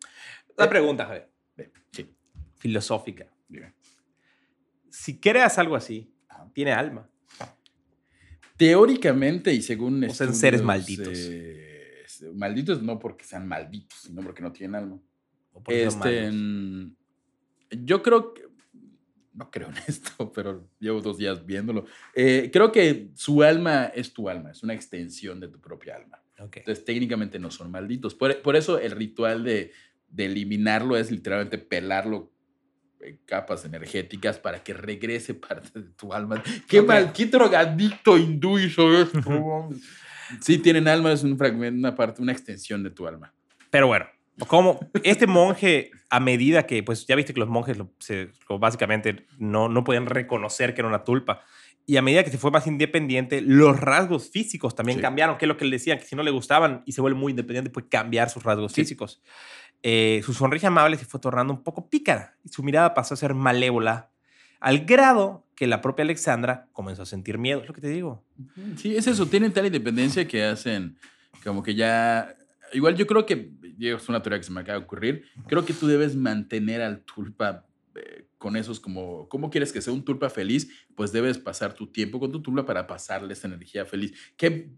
[0.57, 1.29] La pregunta, Javier,
[1.91, 2.09] Sí.
[2.57, 3.27] filosófica.
[3.49, 3.73] Dime.
[4.89, 6.09] Si creas algo así,
[6.53, 7.09] tiene alma.
[8.55, 11.09] Teóricamente y según O seres malditos.
[11.15, 15.01] eh, malditos no porque sean malditos, sino porque no tienen alma.
[15.65, 16.95] O son Este, mm,
[17.83, 18.43] yo creo que,
[19.33, 21.85] no creo en esto, pero llevo dos días viéndolo.
[22.15, 26.21] Eh, creo que su alma es tu alma, es una extensión de tu propia alma.
[26.39, 26.57] Ok.
[26.57, 28.13] Entonces, técnicamente no son malditos.
[28.15, 29.71] Por, por eso el ritual de,
[30.07, 32.31] de eliminarlo es literalmente pelarlo
[32.99, 36.43] en capas energéticas para que regrese parte de tu alma.
[36.67, 36.87] ¡Qué Ok.
[36.87, 37.13] mal!
[37.13, 39.69] ¡Qué drogadicto hindú hizo esto!
[40.41, 43.33] sí, tienen alma, es un fragmento, una parte, una extensión de tu alma.
[43.69, 44.05] Pero bueno,
[44.45, 48.59] como este monje, a medida que, pues ya viste que los monjes lo- se- lo
[48.59, 51.41] básicamente no, no podían reconocer que era una tulpa.
[51.85, 55.01] Y a medida que se fue más independiente, los rasgos físicos también Sí.
[55.01, 57.17] cambiaron, que es lo que le decían, que si no le gustaban y se vuelve
[57.17, 58.81] muy independiente, puede cambiar sus rasgos Sí.
[58.81, 59.21] físicos.
[59.83, 63.17] Eh, su sonrisa amable se fue tornando un poco pícara y su mirada pasó a
[63.17, 64.09] ser malévola,
[64.59, 67.61] al grado que la propia Alexandra comenzó a sentir miedo.
[67.61, 68.23] Es lo que te digo.
[68.75, 70.97] Sí, es eso, tienen tal independencia que hacen
[71.43, 72.35] como que ya...
[72.73, 75.73] Igual yo creo que, es una teoría que se me acaba de ocurrir, creo que
[75.73, 80.29] tú debes mantener al tulpa eh, con esos como, ¿cómo quieres que sea un tulpa
[80.29, 80.69] feliz?
[80.95, 84.13] Pues debes pasar tu tiempo con tu tulpa para pasarle esa energía feliz.
[84.35, 84.69] ¿Qué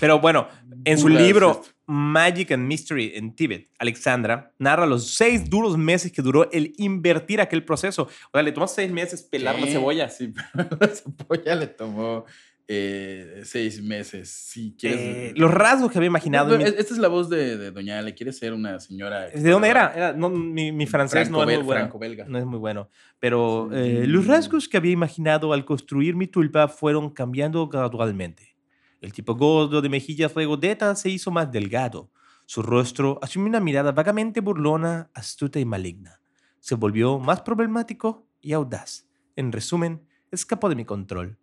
[0.00, 0.48] Pero bueno,
[0.84, 1.62] en su libro?
[1.86, 7.40] Magic and Mystery en Tibet, Alexandra narra los seis duros meses que duró el invertir
[7.40, 8.04] aquel proceso.
[8.04, 10.08] O sea, le tomó seis meses pelar la Sí, cebolla.
[10.08, 12.24] Sí, pero la cebolla le tomó
[12.68, 14.30] eh, seis meses.
[14.30, 15.00] Si quieres...
[15.00, 16.54] Eh, los rasgos que había imaginado.
[16.56, 18.14] Es- Esta es la voz de, de Doña Ale.
[18.14, 19.28] Quiere ser una señora...
[19.28, 19.92] ¿De dónde era?
[19.94, 21.90] Era- no, mi, mi francés no es muy bueno.
[22.28, 22.88] No es muy bueno.
[23.18, 24.06] Pero eh, Sí.
[24.06, 28.56] los rasgos que había imaginado al construir mi tulpa fueron cambiando gradualmente.
[29.00, 32.10] El tipo gordo de mejillas regodetas se hizo más delgado.
[32.46, 36.20] Su rostro asumió una mirada vagamente burlona, astuta y maligna.
[36.60, 39.06] Se volvió más problemático y audaz.
[39.34, 41.38] En resumen, escapó de mi control.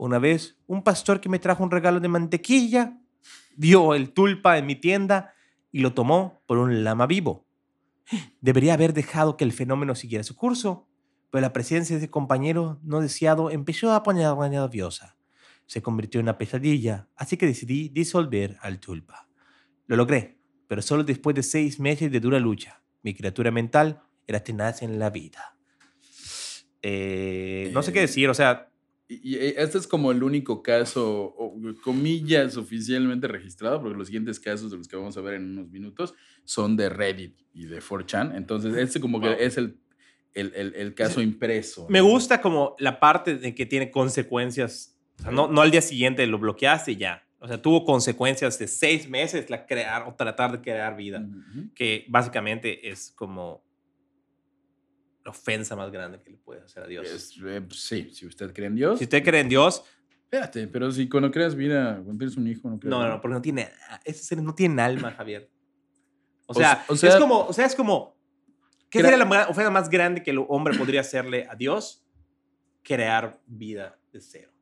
[0.00, 2.98] Una vez, un pastor que me trajo un regalo de mantequilla
[3.54, 5.34] vio el tulpa en mi tienda
[5.70, 7.46] y lo tomó por un lama vivo.
[8.40, 10.88] Debería haber dejado que el fenómeno siguiera su curso,
[11.30, 15.18] pero la presencia de ese compañero no deseado empezó a poner nerviosa.
[15.66, 19.28] Se convirtió en una pesadilla, así que decidí disolver al tulpa.
[19.86, 22.82] Lo logré, pero solo después de seis meses de dura lucha.
[23.02, 25.58] Mi criatura mental era tenaz en la vida.
[26.80, 28.70] Eh, no sé qué Eh, decir, o sea,
[29.12, 34.38] Y, y este es como el único caso, o, comillas, oficialmente registrado, porque los siguientes
[34.38, 37.80] casos de los que vamos a ver en unos minutos son de Reddit y de
[37.82, 38.36] 4chan.
[38.36, 39.36] Entonces, este como Wow.
[39.36, 39.76] que es el,
[40.34, 41.86] el, el- el caso impreso.
[41.90, 42.04] me ¿no?
[42.06, 44.96] gusta como la parte de que tiene consecuencias.
[45.18, 47.24] O sea, no, no al día siguiente lo bloqueaste y ya.
[47.40, 51.26] O sea, tuvo consecuencias de seis meses la crear o tratar de crear vida.
[51.74, 53.64] Que básicamente es como
[55.30, 57.06] la ofensa más grande que le puedes hacer a Dios.
[57.08, 58.98] Es, eh, sí, si usted cree en Dios.
[58.98, 59.84] Si usted cree en Dios,
[60.32, 63.20] Espérate, pero si cuando creas vida, cuando tienes un hijo, no creas no, no, no,
[63.20, 63.68] porque no tiene,
[64.04, 65.50] esos seres no tienen alma, Javier.
[66.46, 68.16] O sea, o sea- es como, o sea, es como,
[68.90, 72.06] ¿qué Crea- sería la ofensa más grande que el hombre podría hacerle a Dios?
[72.82, 74.52] Crear vida de cero.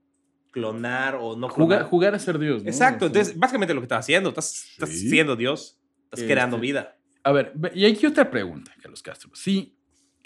[0.50, 1.82] Clonar o no Jugar, clonar.
[1.90, 2.64] jugar a ser Dios.
[2.64, 2.70] ¿no?
[2.70, 5.10] Exacto, O sea, entonces básicamente lo que estás haciendo, estás, estás Sí.
[5.10, 6.96] siendo Dios, estás Este, creando vida.
[7.22, 9.30] A ver, ve- y aquí otra pregunta, Carlos Castro.
[9.34, 9.77] Si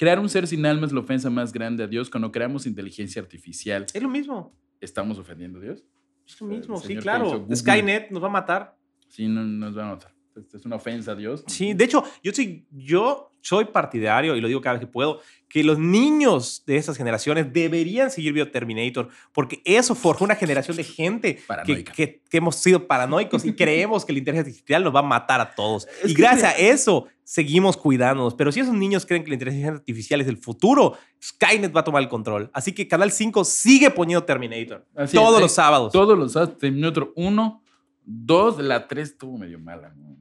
[0.03, 3.23] crear un ser sin alma es la ofensa más grande a Dios, cuando creamos inteligencia
[3.23, 5.85] artificial, Es lo mismo, ¿estamos ofendiendo a Dios?
[6.27, 7.47] es lo mismo, sí, claro.
[7.55, 8.77] Skynet nos va a matar.
[9.07, 10.13] Sí, no, nos va a notar.
[10.37, 11.45] Esta es una ofensa a Dios.
[11.47, 15.21] Sí, de hecho, yo soy, yo soy partidario, y lo digo cada vez que puedo,
[15.49, 20.77] que los niños de esas generaciones deberían seguir viendo Terminator, porque eso forjó una generación
[20.77, 24.95] de gente que, que- que hemos sido paranoicos y creemos que la inteligencia artificial nos
[24.95, 25.87] va a matar a todos.
[26.03, 28.35] Es y que gracias mira- a eso seguimos cuidándonos.
[28.35, 31.85] Pero si esos niños creen que la inteligencia artificial es el futuro, Skynet va a
[31.85, 32.49] tomar el control.
[32.55, 34.87] Así que Canal 5 sigue poniendo Terminator.
[34.95, 35.93] Así todos es, los eh, sábados.
[35.93, 36.59] Todos los sábados.
[36.59, 37.63] Terminator 1,
[38.05, 39.93] 2, la 3 estuvo medio mala.
[39.97, 40.17] ¿no?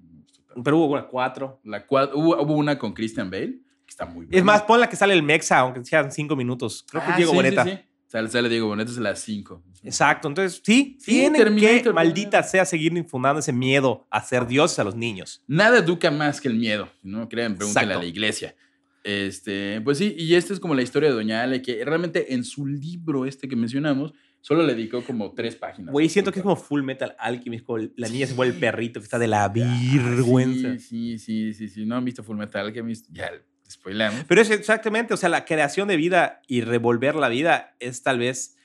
[0.64, 1.62] Pero hubo una 4.
[1.64, 4.38] La cuatro, hubo, hubo una con Christian Bale, que está muy buena.
[4.38, 6.86] Es más, pon la que sale el Mexa, aunque sean 5 minutos.
[6.90, 7.64] Creo que Ah, Diego sí, sí, Boneta.
[7.66, 7.80] sí.
[8.08, 9.64] Sale, sale Diego Boneta, es la 5.
[9.84, 14.78] Exacto, entonces sí, Sí, tienen que, maldita sea, seguir infundando ese miedo a ser dioses
[14.80, 15.42] a los niños.
[15.48, 17.28] Nada educa más que el miedo, ¿no?
[17.30, 18.54] Crean, pregúntenle a la iglesia.
[19.04, 22.44] Este, pues sí, y esta es como la historia de Doña Ale, que realmente en
[22.44, 25.92] su libro este que mencionamos, solo le dedicó como tres páginas.
[25.92, 29.00] Güey, siento que es como Full Metal Alchemist, como la niña se vuelve el perrito
[29.00, 30.78] que está de la Ah, vergüenza.
[30.78, 31.86] Sí, sí, sí, sí.
[31.86, 33.32] No han visto Full Metal Alchemist, ya
[33.70, 34.24] spoilamos.
[34.28, 38.20] Pero es exactamente, o sea, la creación de vida y revolver la vida es tal
[38.20, 38.56] vez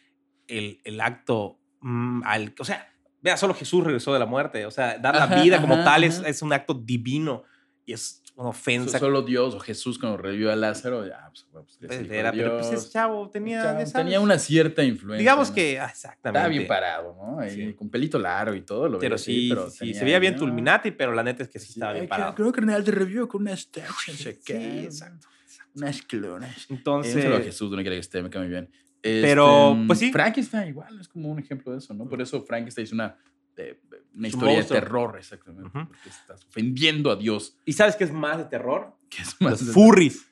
[0.48, 2.54] el, el acto mm, al...
[2.58, 2.88] O sea,
[3.22, 4.66] vea, solo Jesús regresó de la muerte.
[4.66, 7.44] O sea, dar la vida como tal es un acto divino
[7.86, 8.98] y es una ofensa.
[8.98, 12.58] Solo Dios o Jesús cuando revivió a Lázaro, ya, pues, pues, es de Era, pero
[12.58, 13.62] pues ese chavo tenía...
[13.62, 15.18] Chavo, ya sabes, tenía una cierta influencia.
[15.18, 15.54] Digamos ¿no?
[15.54, 15.80] que...
[15.80, 16.38] ah, exactamente.
[16.38, 17.48] Estaba bien parado, ¿no?
[17.48, 17.72] Sí.
[17.72, 18.88] Con pelito largo y todo.
[18.88, 20.44] Lo Pero así, sí, pero sí, se veía bien ¿no?
[20.44, 22.34] Illuminati, pero la neta es que sí, estaba bien ay, parado.
[22.34, 25.28] Creo que Carnal te revivió con unas tachas Sí, exacto.
[25.74, 26.66] Unas clonas.
[26.68, 28.70] Entonces, Un saludo a Jesús, donde quiera que esté, me cae muy bien.
[29.00, 30.12] Pero, Este, pues sí.
[30.12, 32.08] Frankenstein igual es como un ejemplo de eso, ¿no?
[32.08, 33.16] Por eso Frankenstein es una,
[33.56, 33.80] eh,
[34.16, 35.70] una historia de terror, exactamente.
[35.72, 37.56] Porque estás ofendiendo a Dios.
[37.64, 38.96] ¿y sabes qué es más de terror?
[39.08, 40.26] Que es más Los furries.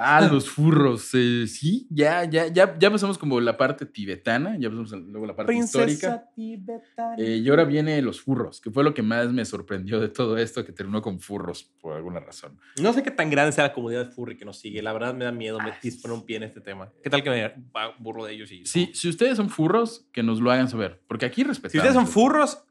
[0.00, 1.10] Ah, los furros.
[1.14, 5.34] eh, sí, ya, ya, ya, ya pasamos como la parte tibetana, ya pasamos luego la
[5.34, 6.24] parte histórica.
[6.36, 7.16] tibetana.
[7.18, 10.38] Eh, y ahora viene los furros, que fue lo que más me sorprendió de todo
[10.38, 12.56] esto, que terminó con furros por alguna razón.
[12.80, 14.82] no sé qué tan grande sea la comunidad furry que nos sigue.
[14.82, 16.92] La verdad me da miedo me Ah, poner un pie en este tema.
[17.02, 17.54] ¿Qué tal que me
[17.98, 18.52] burlo de ellos?
[18.52, 21.72] Y, Sí, si ustedes son furros, que nos lo hagan saber, porque aquí respetamos.
[21.72, 22.62] Si ustedes son furros,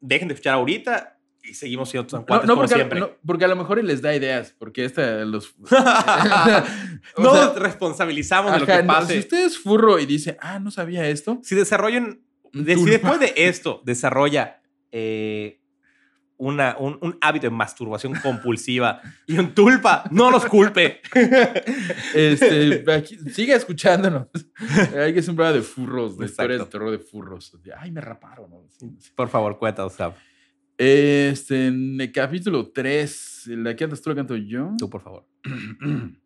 [0.00, 3.00] dejen de escuchar ahorita y seguimos siendo tan cuates no, como porque, siempre.
[3.00, 5.54] no, porque a lo mejor les da ideas, porque esta los...
[7.16, 9.14] No sea, responsabilizamos de lo que no, pase.
[9.14, 12.20] si usted es furro y dice, ah, no sabía esto, si desarrollan,
[12.52, 14.60] de- si después de esto desarrolla
[14.92, 15.60] eh,
[16.38, 21.00] una, un, un hábito de masturbación compulsiva y un tulpa, no nos culpe.
[22.14, 24.28] este, aquí- siga escuchándonos.
[24.96, 26.52] Hay que programa de furros, de Exacto.
[26.54, 27.52] historias de terror de furros.
[27.78, 28.50] Ay, me raparon.
[29.14, 30.12] Por favor, cuéntanos, Sam.
[30.76, 34.72] Este, en el capítulo 3, ¿la cantas tú la canto yo?
[34.78, 35.26] Tú, por favor.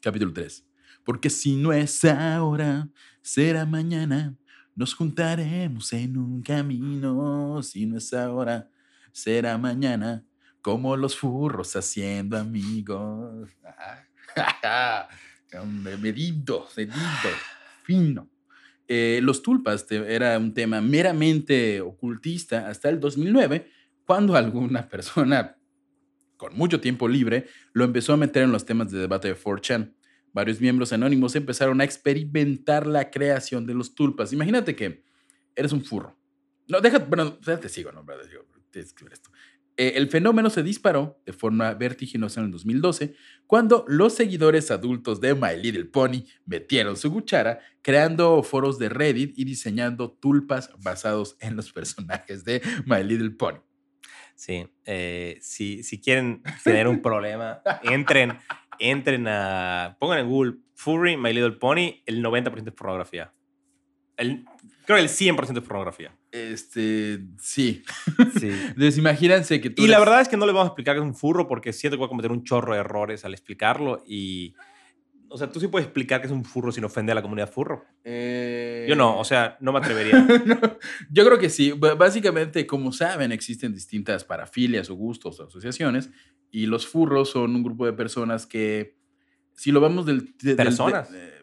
[0.00, 0.64] Capítulo 3.
[1.04, 2.88] Porque si no es ahora,
[3.20, 4.36] será mañana.
[4.76, 7.60] Nos juntaremos en un camino.
[7.62, 8.68] Si no es ahora,
[9.22, 10.24] será mañana.
[10.60, 13.48] Como los furros haciendo amigos.
[16.00, 16.96] Medido, medido,
[17.82, 18.28] fino.
[18.86, 23.70] Eh, los tulpas te- era un tema meramente ocultista hasta el 2009,
[24.04, 25.56] cuando alguna persona
[26.36, 29.94] con mucho tiempo libre lo empezó a meter en los temas de debate de 4chan.
[30.32, 34.32] Varios miembros anónimos empezaron a experimentar la creación de los tulpas.
[34.32, 35.02] Imagínate que
[35.56, 36.16] eres un furro,
[36.68, 38.44] No, deja, bueno, te sigo, no, brother, digo,
[39.78, 43.14] Eh, el fenómeno se disparó de forma vertiginosa en el 2012
[43.46, 49.38] cuando los seguidores adultos de My Little Pony metieron su cuchara creando foros de Reddit
[49.38, 53.60] y diseñando tulpas basados en los personajes de My Little Pony.
[54.34, 58.36] Sí, eh, si, si quieren tener un problema, entren,
[58.80, 63.32] entren a, pongan en Google Furry, My Little Pony, el 90% es pornografía.
[64.16, 64.44] El,
[64.86, 66.17] creo que el 100% es pornografía.
[66.30, 67.82] Este, sí.
[68.38, 68.50] Sí.
[68.68, 69.82] Entonces, imagínense que tú.
[69.82, 71.72] Y la verdad es que no les vamos a explicar que es un furro porque
[71.72, 74.54] siento que voy a cometer un chorro de errores al explicarlo y...
[75.30, 77.50] O sea, tú sí puedes explicar que es un furro sin ofender a la comunidad
[77.52, 77.84] furro.
[78.02, 80.26] Eh, Yo no, o sea, no me atrevería.
[80.46, 80.58] No,
[81.10, 81.72] yo creo que sí.
[81.72, 86.08] Básicamente, como saben, existen distintas parafilias o gustos o asociaciones
[86.50, 88.96] y los furros son un grupo de personas que,
[89.52, 90.20] si lo vamos del...
[90.20, 91.10] de- del- de- ¿Personas?
[91.12, 91.37] eh,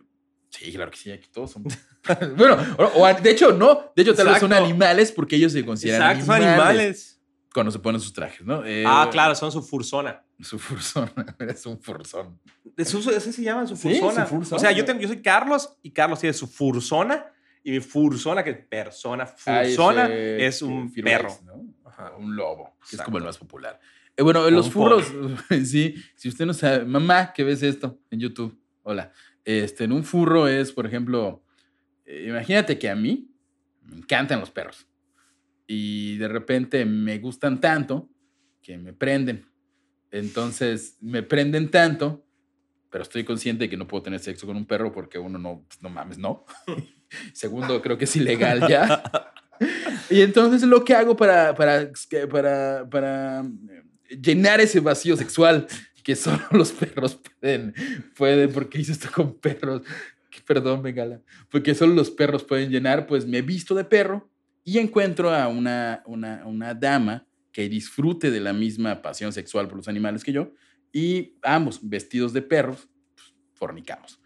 [0.60, 1.64] sí, claro que sí, aquí todos son...
[2.38, 4.66] bueno, o, o de hecho no, de hecho tal vez son Exacto.
[4.70, 7.22] animales porque ellos se consideran Exacto, animales, animales.
[7.53, 8.66] cuando se ponen sus trajes, ¿no?
[8.66, 10.24] Eh, Ah, claro, son su fursona.
[10.41, 11.14] Su fursona,
[11.47, 12.39] es un fursón.
[12.78, 14.26] Eso, eso se llama su Sí, fursona.
[14.26, 14.58] su fursona.
[14.58, 17.26] O sea, yo, tengo, yo soy Carlos y Carlos tiene su fursona
[17.64, 21.39] y mi fursona, que es persona, Ah, fursona, es un eh, Firulais, perro.
[21.45, 21.89] ¿no?
[21.89, 22.12] Ajá.
[22.18, 23.26] Un lobo, que es como el Exacto.
[23.26, 23.80] más popular.
[24.18, 25.06] Eh, bueno, los un furros,
[25.66, 29.12] sí, si usted no sabe, mamá, que ves esto en YouTube, hola,
[29.46, 31.43] este, en un furro es, por ejemplo,
[32.06, 33.30] eh, imagínate que a mí
[33.84, 34.88] me encantan los perros
[35.68, 38.10] y de repente me gustan tanto
[38.62, 39.46] que me prenden.
[40.12, 42.26] Entonces, me prenden tanto,
[42.89, 45.64] pero estoy consciente de que no puedo tener sexo con un perro porque uno no,
[45.68, 46.46] pues, no mames, no.
[47.34, 49.04] Segundo, creo que es ilegal ya.
[50.10, 51.89] Y entonces lo que hago para, para,
[52.30, 53.46] para, para
[54.10, 55.66] llenar ese vacío sexual
[56.06, 57.74] que solo los perros pueden,
[58.16, 59.82] pueden porque hice esto con perros,
[60.45, 64.30] perdón, Megala, porque solo los perros pueden llenar, pues me visto de perro
[64.64, 69.78] y encuentro a una, una, una dama que disfrute de la misma pasión sexual por
[69.78, 70.53] los animales que yo
[70.93, 74.22] y ambos vestidos de perros, pues, fornicamos.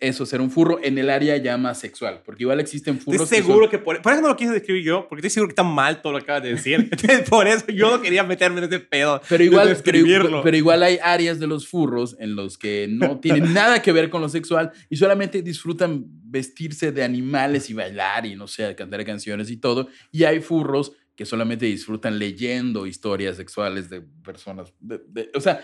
[0.00, 3.22] Eso es ser un furro en el área ya más sexual, porque igual existen furros.
[3.22, 5.30] Estoy que son- seguro que por, por eso no lo quise describir yo, porque estoy
[5.30, 6.74] seguro que está mal todo lo que acabas de decir.
[6.92, 9.20] Entonces, por eso yo no quería meterme en ese pedo.
[9.28, 13.20] Pero igual, de pero, pero igual hay áreas de los furros en los que no
[13.20, 18.26] tienen nada que ver con lo sexual y solamente disfrutan vestirse de animales y bailar
[18.26, 19.88] y no sé, cantar canciones y todo.
[20.10, 24.72] Y hay furros que solamente disfrutan leyendo historias sexuales de personas.
[24.80, 25.60] de- de- o sea,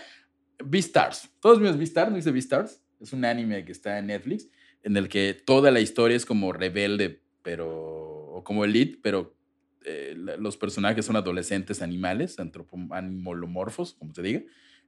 [0.63, 1.29] Beastars.
[1.39, 2.81] Todos míos Beastars, ¿no dice Beastars?
[2.99, 4.47] Es un anime que está en Netflix
[4.83, 7.67] en el que toda la historia es como rebelde, pero.
[8.37, 9.35] o como elite, pero
[9.85, 12.37] eh, los personajes son adolescentes animales,
[12.91, 14.41] animalomorfos, como se diga.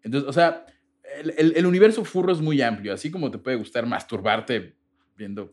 [0.04, 0.66] Entonces, o sea,
[1.22, 4.76] el, el- el universo furro es muy amplio, así como te puede gustar masturbarte
[5.16, 5.52] viendo.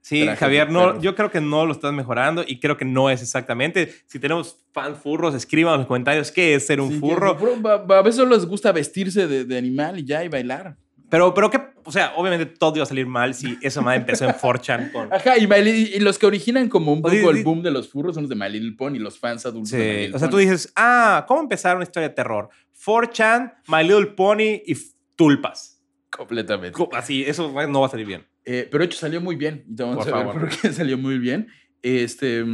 [0.00, 3.22] Sí, Javier, no, yo creo que no lo estás mejorando y creo que no es
[3.22, 3.92] exactamente.
[4.06, 7.36] Si tenemos fans furros, escriban en los comentarios qué es ser un Sí, furro.
[7.68, 10.76] A veces solo les gusta vestirse de, de animal y ya y bailar.
[11.08, 14.24] Pero, pero que, o sea, obviamente todo iba a salir mal si esa madre empezó
[14.24, 15.12] en 4chan con.
[15.12, 17.62] Ajá, y, My Li- y los que originan como un O sea, poco el boom
[17.62, 19.98] de los furros son los de My Little Pony, los fans adultos de My Sí,
[20.00, 22.48] Little o sea, tú dices, ah, ¿cómo empezar una historia de terror?
[22.84, 24.76] 4chan, My Little Pony y
[25.14, 25.80] tulpas.
[26.10, 26.72] Completamente.
[26.72, 28.26] Co- Así, eso no va a salir bien.
[28.44, 29.64] Eh, pero de hecho salió muy bien.
[29.68, 31.48] Y vamos Por a ver por qué salió muy bien.
[31.82, 32.44] Este,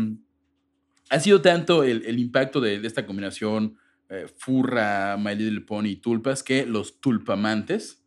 [1.11, 3.77] ha sido tanto el, el impacto de, de esta combinación
[4.11, 8.02] eh, furra, My Little Pony y tulpas que los tulpamantes.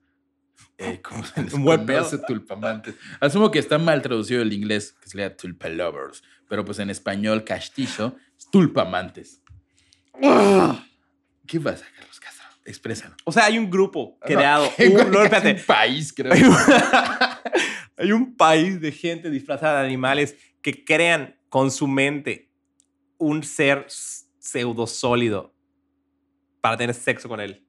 [0.78, 2.96] Eh, ¿Cómo se les conoce tulpamantes?
[3.22, 6.22] Asumo que está mal traducido el inglés, que sería tulpa lovers.
[6.50, 9.42] Pero pues en español castizo, es tulpamantes.
[11.48, 12.46] ¿Qué pasa, Carlos Castro?
[12.66, 13.16] Exprésalo.
[13.26, 14.70] O sea, hay un grupo creado.
[14.78, 14.88] ¿Qué?
[14.90, 15.54] un- no, espérate.
[15.60, 16.34] un país, creo.
[16.34, 16.56] Hay un,
[17.98, 22.52] hay un país de gente disfrazada de animales que crean con su mente
[23.18, 25.54] un ser pseudo sólido
[26.62, 27.66] para tener sexo con él.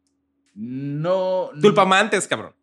[0.55, 1.51] No.
[1.55, 2.55] no- Tulpamantes, cabrón.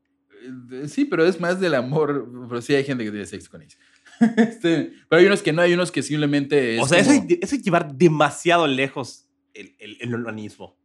[0.71, 2.29] Eh, Sí, pero es más del amor.
[2.49, 3.77] Pero sí hay gente que tiene sexo con ellos.
[4.37, 6.75] Este, pero hay unos que no, hay unos que simplemente.
[6.77, 10.77] Es o sea, eso, es, eso es llevar demasiado lejos el, el, el onanismo.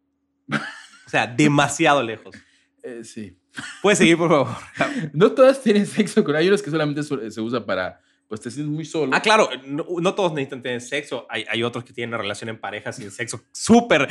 [0.51, 2.35] O sea, demasiado lejos.
[2.83, 3.37] eh, sí.
[3.83, 4.57] Puedes seguir, por favor.
[5.13, 6.37] No todas tienen sexo con.
[6.37, 8.01] Hay unos que solamente se usa para.
[8.29, 9.11] Pues te sientes muy solo.
[9.15, 11.27] Ah, claro, no, no todos necesitan tener sexo.
[11.31, 14.07] Hay, hay otros que tienen una relación en pareja sin sexo súper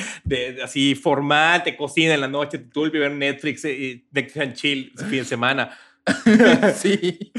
[0.63, 4.37] así formal, te cocina en la noche, te tulpa y ver Netflix eh, y Netflix
[4.37, 5.77] and chill fin de semana.
[6.75, 7.31] sí.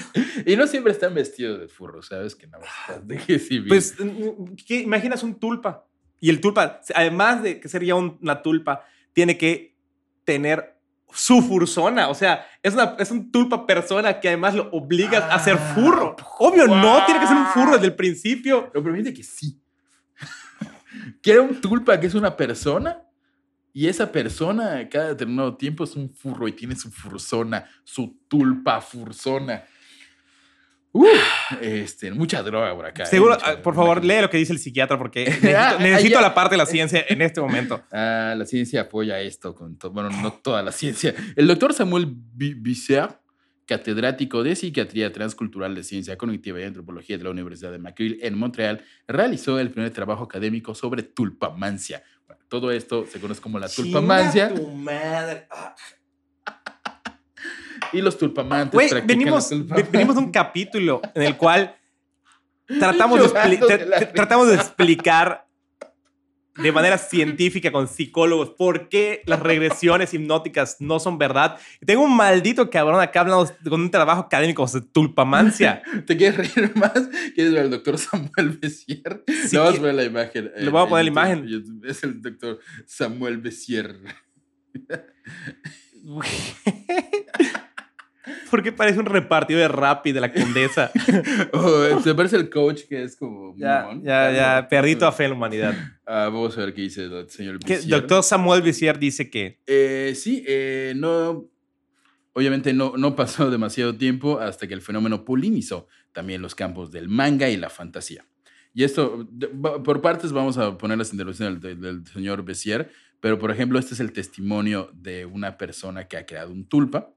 [0.47, 2.35] Y no siempre están vestidos de furro, ¿sabes?
[2.37, 3.62] Que nada más estás de que.
[3.66, 3.97] Pues,
[4.66, 5.85] ¿qué imaginas un tulpa?
[6.20, 9.76] Y el tulpa, además de que sería un- una tulpa, tiene que
[10.24, 10.78] tener
[11.13, 12.09] su fursona.
[12.09, 15.73] O sea, es, una, es un tulpa persona que además lo obligas a ser Ah,
[15.75, 16.17] furro.
[16.39, 18.71] Obvio, no tiene que ser un furro desde el principio.
[18.73, 19.61] Pero permite que sí.
[21.23, 23.03] Crea un tulpa que es una persona
[23.73, 28.81] y esa persona cada determinado tiempo es un furro y tiene su fursona, su tulpa
[28.81, 29.65] fursona.
[30.93, 31.09] Uf,
[31.61, 33.03] este, mucha droga por acá.
[33.03, 33.07] ¿eh?
[33.07, 36.34] Seguro, ah, por favor, lee lo que dice el psiquiatra porque necesito, Ah, necesito la
[36.34, 37.82] parte de la ciencia en este momento.
[37.93, 41.14] Ah, la ciencia apoya esto, con bueno, no toda la ciencia.
[41.36, 43.09] El doctor Samuel Bi- Bisser,
[43.66, 48.39] catedrático de Psiquiatría Transcultural de Ciencia Cognitiva y Antropología de la Universidad de McGill en
[48.39, 52.03] Montreal, realizó el primer trabajo académico sobre tulpamancia.
[52.26, 55.47] Bueno, todo esto se conoce como la tulpamancia tu madre.
[55.51, 55.74] Ah.
[57.93, 59.51] Y los tulpamantes venimos,
[59.91, 61.74] venimos de un capítulo en el cual
[62.78, 65.47] tratamos de, de tra- tratamos de explicar
[66.57, 71.57] de manera científica con psicólogos por qué las regresiones hipnóticas no son verdad.
[71.86, 75.82] Tengo un maldito cabrón acá hablando con un trabajo académico de tulpamancia.
[76.07, 76.95] ¿Te quieres reír más?
[77.36, 79.22] ¿Quieres ver al doctor Samuel Bessier?
[79.28, 80.51] Sí, Le vamos a poner la imagen.
[80.57, 81.80] Le voy a poner la imagen.
[81.86, 83.97] Es el doctor Samuel Bessier.
[88.51, 90.91] ¿Por qué parece un repartido de rap y de la condesa?
[91.53, 93.55] Oh, se parece el coach que es como.
[93.57, 95.74] ya, ya, ya, perrito a fe en la humanidad.
[96.07, 97.89] Ah, vamos a ver qué dice el señor Bessier.
[98.01, 101.47] doctor Samuel Bissier dice que Eh, sí, eh, no.
[102.35, 107.09] Obviamente no, no pasó demasiado tiempo hasta que el fenómeno polinizó también los campos del
[107.09, 108.24] manga y la fantasía.
[108.74, 112.91] Y esto, de- por partes vamos a poner las intervenciones del, del- del señor Bessier,
[113.20, 117.11] pero por ejemplo, este es el testimonio de una persona que ha creado un tulpa.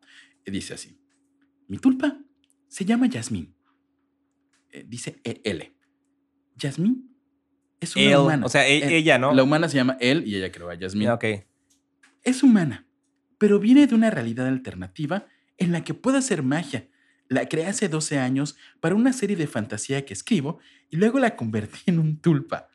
[0.44, 0.98] Y dice así:
[1.72, 2.20] Mi tulpa
[2.68, 3.56] se llama Yasmín.
[4.74, 5.74] Eh, dice L.
[6.58, 7.16] Yasmín
[7.80, 8.46] es una él, humana.
[8.46, 9.34] o sea, e- Eh, ella, ¿no?
[9.34, 11.24] La humana se llama él y ella creó a Yasmín Ya, ok.
[12.24, 12.86] es humana,
[13.38, 16.90] pero viene de una realidad alternativa en la que puedo hacer magia.
[17.30, 20.60] La creé hace 12 años para una serie de fantasía que escribo
[20.90, 22.68] y luego la convertí en un tulpa.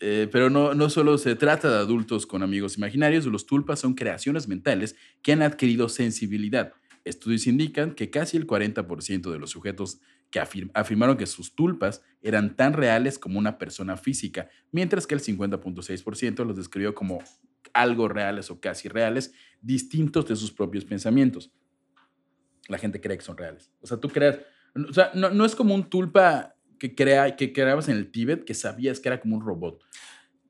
[0.00, 3.92] Eh, pero no, no solo se trata de adultos con amigos imaginarios, los tulpas son
[3.94, 6.72] creaciones mentales que han adquirido sensibilidad.
[7.04, 10.00] Estudios indican que casi el 40% de los sujetos
[10.30, 15.14] que afir- afirmaron que sus tulpas eran tan reales como una persona física, mientras que
[15.14, 17.18] el 50.6% los describió como
[17.74, 21.52] algo reales o casi reales, distintos de sus propios pensamientos.
[22.68, 23.72] La gente cree que son reales.
[23.80, 24.38] O sea, tú creas,
[24.88, 28.44] o sea, no, no es como un tulpa que, crea, que creabas en el Tíbet
[28.44, 29.82] que sabías que era como un robot.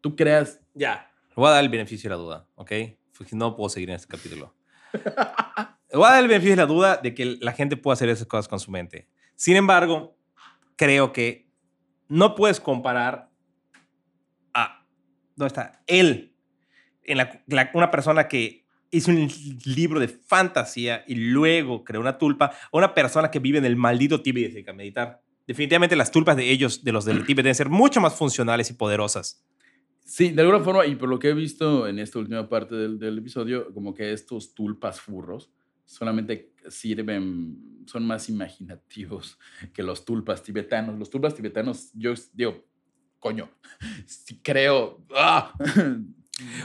[0.01, 1.09] Tú creas, Ya.
[1.35, 2.73] Voy a dar el beneficio de la duda, ¿ok?
[3.17, 4.55] Porque no puedo seguir en este capítulo.
[5.93, 8.27] Voy a dar el beneficio de la duda de que la gente puede hacer esas
[8.27, 9.09] cosas con su mente.
[9.35, 10.17] Sin embargo,
[10.77, 11.49] creo que
[12.09, 13.31] no puedes comparar
[14.55, 14.87] a.
[15.37, 15.83] ¿Dónde está?
[15.87, 16.35] Él.
[17.05, 19.29] En la, la- una persona que hizo un
[19.65, 23.75] libro de fantasía y luego creó una tulpa, a una persona que vive en el
[23.77, 25.23] maldito Tíbet y se dedica a meditar.
[25.47, 28.75] Definitivamente las tulpas de ellos, de los del Tíbet, deben ser mucho más funcionales y
[28.75, 29.45] poderosas.
[30.05, 32.99] sí, de alguna forma, y por lo que he visto en esta última parte del,
[32.99, 35.51] del episodio, como que estos tulpas furros
[35.85, 39.39] solamente sirven, son más imaginativos
[39.75, 40.99] que los tulpas tibetanos.
[40.99, 42.65] Los tulpas tibetanos, yo digo,
[43.19, 43.51] coño,
[44.07, 45.53] sí creo, ¡ah!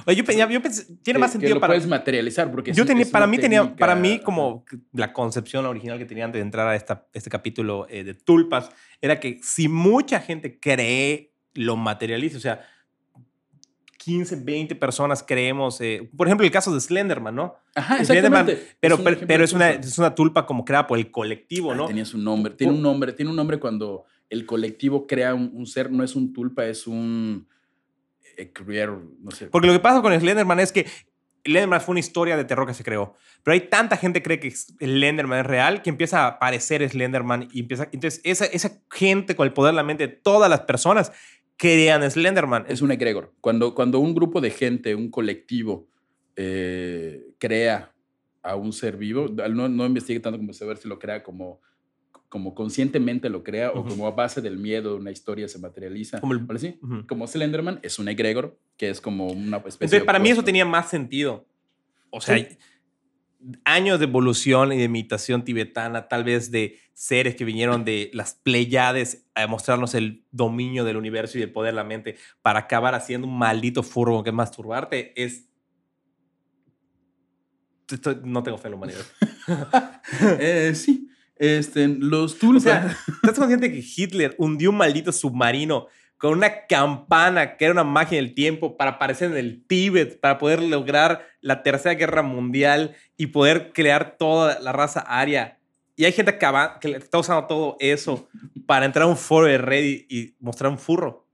[0.06, 2.86] Oye, yo, yo pensé, tiene que- más que sentido lo para puedes materializar porque yo
[2.86, 6.40] tenía es para mí tenía para mí como que la concepción original que tenía antes
[6.40, 11.34] de entrar a esta, este capítulo eh, de tulpas era que si mucha gente cree
[11.54, 12.66] lo materializa o sea
[14.08, 18.78] 15 20 personas creemos eh, por ejemplo el caso de Slenderman no Ajá, Slenderman, exactamente.
[18.80, 19.88] pero un pero, ejemplo pero de es una tulpa.
[19.88, 22.54] es una tulpa como creada por el colectivo Ah, no Tenía su nombre.
[22.54, 23.14] Tiene un nombre.
[23.14, 25.92] Tiene un nombre cuando el colectivo crea un, un ser.
[25.92, 27.48] No es un tulpa, es un.
[28.38, 28.90] eh, crear,
[29.20, 29.48] no sé.
[29.48, 30.86] Porque lo que pasa con Slenderman es que
[31.46, 33.14] Slenderman fue una historia de terror que se creó.
[33.44, 37.48] Pero hay tanta gente que cree que Slenderman es real que empieza a aparecer Slenderman
[37.54, 37.88] y empieza.
[37.92, 41.12] Entonces, esa, esa gente con el poder de la mente, todas las personas
[41.58, 42.66] crean Slenderman.
[42.68, 43.34] Es un egregor.
[43.42, 45.88] Cuando, cuando un grupo de gente, un colectivo,
[46.36, 47.94] eh, crea
[48.44, 51.60] a un ser vivo, no, no investigue tanto como saber si lo crea como,
[52.30, 56.20] como conscientemente lo crea o como a base del miedo una historia se materializa.
[56.22, 56.46] Como el-
[57.28, 60.66] Slenderman es un egregor, que es como una especie Entonces, de para mí eso tenía
[60.66, 61.46] más sentido.
[62.10, 62.48] O sea, Sí.
[63.66, 68.34] Años de evolución y de imitación tibetana, tal vez de seres que vinieron de las
[68.34, 72.96] Pleiades a mostrarnos el dominio del universo y del poder de la mente para acabar
[72.96, 75.46] haciendo un maldito furbo que es masturbarte, es...
[77.90, 79.06] Estoy- no tengo fe en la humanidad.
[80.40, 81.10] Eh, sí.
[81.36, 82.64] Este, los O tulpas.
[82.64, 85.88] sea, ¿estás consciente que Hitler hundió un maldito submarino
[86.18, 90.38] con una campana que era una magia del tiempo para aparecer en el Tíbet, para
[90.38, 95.60] poder lograr la Tercera Guerra Mundial y poder crear toda la raza aria?
[95.96, 96.48] Y hay gente que,
[96.82, 98.28] que está usando todo eso
[98.66, 101.27] para entrar a un foro de Reddit y mostrar un furro.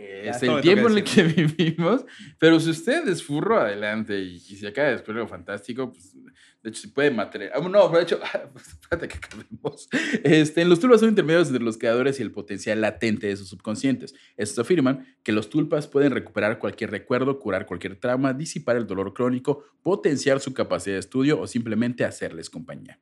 [0.00, 1.22] Es todo el tiempo en el que
[1.56, 2.04] vivimos.
[2.38, 4.18] Pero si usted es furro, adelante.
[4.18, 6.14] Y, y si acaba de descubrir algo fantástico, pues
[6.62, 7.52] de hecho, si puede material.
[7.54, 8.20] Ah, no, de hecho,
[8.52, 9.88] pues, espérate que acabemos.
[10.22, 13.48] Este, en los tulpas son intermediarios entre los creadores y el potencial latente de sus
[13.48, 14.14] subconscientes.
[14.36, 19.14] Estos afirman que los tulpas pueden recuperar cualquier recuerdo, curar cualquier trauma, disipar el dolor
[19.14, 23.00] crónico, potenciar su capacidad de estudio o simplemente hacerles compañía.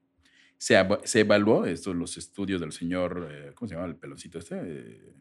[0.56, 4.56] Se, se evaluó, estos los estudios del señor, eh, ¿cómo se llama el peloncito este?
[4.56, 5.14] Eh,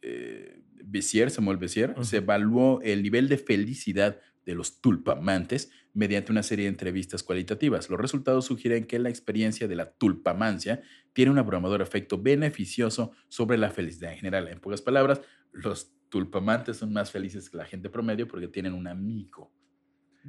[0.00, 2.04] eh, Bézier, Samuel Ujú.
[2.04, 7.90] se evaluó el nivel de felicidad de los tulpamantes mediante una serie de entrevistas cualitativas.
[7.90, 10.80] Los resultados sugieren que la experiencia de la tulpamancia
[11.12, 14.48] tiene un abrumador efecto beneficioso sobre la felicidad en general.
[14.48, 15.20] En pocas palabras,
[15.52, 19.52] los tulpamantes son más felices que la gente promedio porque tienen un amigo.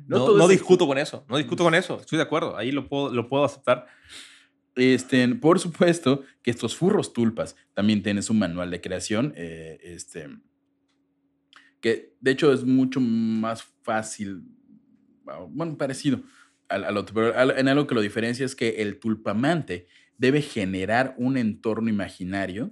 [0.08, 1.26] No, no discuto con eso.
[1.30, 2.00] No discuto con eso.
[2.00, 2.58] Estoy de acuerdo.
[2.58, 3.88] Ahí lo puedo, lo puedo aceptar.
[4.76, 10.30] Este, por supuesto que estos furros tulpas también tienen su manual de creación, eh, este,
[11.82, 14.44] que de hecho es mucho más fácil,
[15.50, 16.22] bueno, parecido
[16.68, 20.42] al, al otro, pero al- en algo que lo diferencia es que el tulpamante debe
[20.42, 22.72] generar un entorno imaginario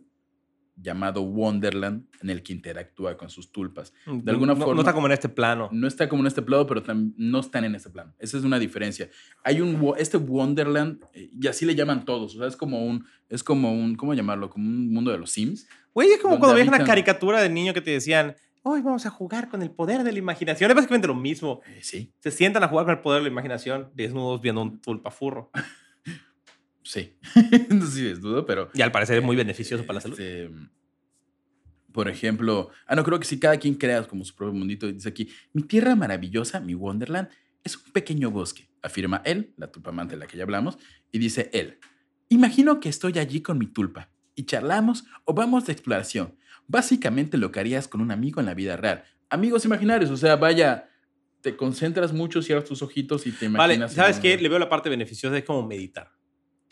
[0.79, 3.93] llamado Wonderland en el que interactúa con sus tulpas.
[4.05, 5.69] De alguna No- forma- No está como en este plano.
[5.71, 6.83] No está como en este plano, pero
[7.17, 8.13] no están en este plano.
[8.19, 9.09] Esa es una diferencia.
[9.43, 13.05] Hay un este Wonderland eh, y así le llaman todos, o sea, es como un
[13.27, 14.51] es como un ¿cómo llamarlo?
[14.51, 15.67] Como un mundo de los Sims.
[15.95, 19.09] Güey, es como cuando veías una caricatura de niño que te decían, hoy vamos a
[19.09, 20.69] jugar con el poder de la imaginación.
[20.69, 21.61] Es básicamente lo mismo.
[21.67, 22.13] Eh, sí.
[22.19, 25.51] Se sientan a jugar con el poder de la imaginación desnudos viendo un tulpafurro.
[26.83, 27.17] Sí.
[27.69, 30.17] no sé si desnudo, pero Y al parecer es muy beneficioso para la salud.
[30.17, 30.49] Este,
[31.91, 35.09] por ejemplo, ah, no, creo que si cada quien crea como su propio mundito, dice
[35.09, 37.27] aquí, mi tierra maravillosa, mi Wonderland,
[37.63, 40.77] es un pequeño bosque, afirma él, la tulpamante de la que ya hablamos,
[41.11, 41.79] y dice él,
[42.29, 46.37] imagino que estoy allí con mi tulpa, y charlamos o vamos de exploración,
[46.67, 50.35] básicamente lo que harías con un amigo en la vida real, amigos imaginarios, o sea,
[50.35, 50.89] vaya,
[51.41, 53.93] te concentras mucho, cierras tus ojitos y te Vale, imaginas.
[53.93, 54.37] ¿sabes en- qué?
[54.37, 56.11] Le veo la parte beneficiosa, es como meditar.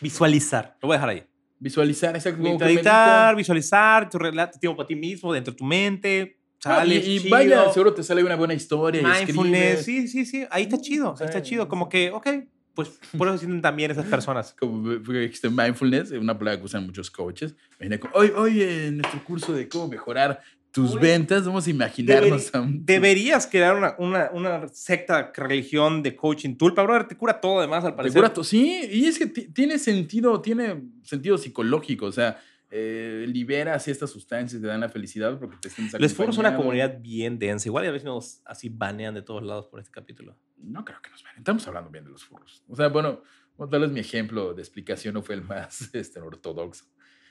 [0.02, 0.78] Visualizar.
[0.82, 1.24] Lo voy a dejar ahí.
[1.60, 2.42] Visualizar, exacto.
[2.42, 3.34] Meditar, medita.
[3.36, 6.40] visualizar, tu relato, tiempo para ti mismo, dentro de tu mente.
[6.66, 9.00] Ah, y- y, vaya, seguro te sale una buena historia.
[9.02, 9.86] y Mindfulness, escribes.
[9.86, 10.46] sí, sí, sí.
[10.50, 11.68] Ahí está chido, o sea, ahí está chido.
[11.70, 12.28] Como que, ok,
[12.76, 14.54] pues por eso sienten también esas personas.
[14.60, 17.56] Como dijiste mindfulness, una palabra que usan muchos coaches.
[17.80, 21.00] Imaginé como, hoy, hoy en nuestro curso de cómo mejorar tus Uy.
[21.02, 22.86] ventas, vamos a imaginarnos a un...
[22.86, 27.08] Deberías crear una, una, una secta, religión de coaching tulpa, brother.
[27.08, 28.22] Te cura todo además, al Te parecer.
[28.22, 32.42] cura to- Sí, y es que ti- tiene sentido, tiene sentido psicológico, o sea,
[32.78, 36.58] eh, liberas estas sustancias, te dan la felicidad porque te sientes Los foros son una
[36.58, 37.70] comunidad bien densa.
[37.70, 40.38] Igual a veces nos así banean de todos lados por este capítulo.
[40.58, 41.38] No creo que nos vean.
[41.38, 42.66] Estamos hablando bien de los furros.
[42.68, 43.22] O sea, bueno,
[43.56, 46.86] bueno, tal vez mi ejemplo de explicación no fue el más este, ortodoxo.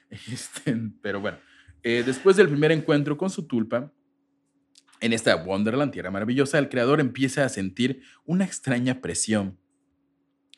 [0.09, 1.37] Este, pero bueno,
[1.83, 3.93] eh, después del primer encuentro con su tulpa,
[5.03, 9.59] en esta Wonderland, Tierra Maravillosa, el creador empieza a sentir una extraña presión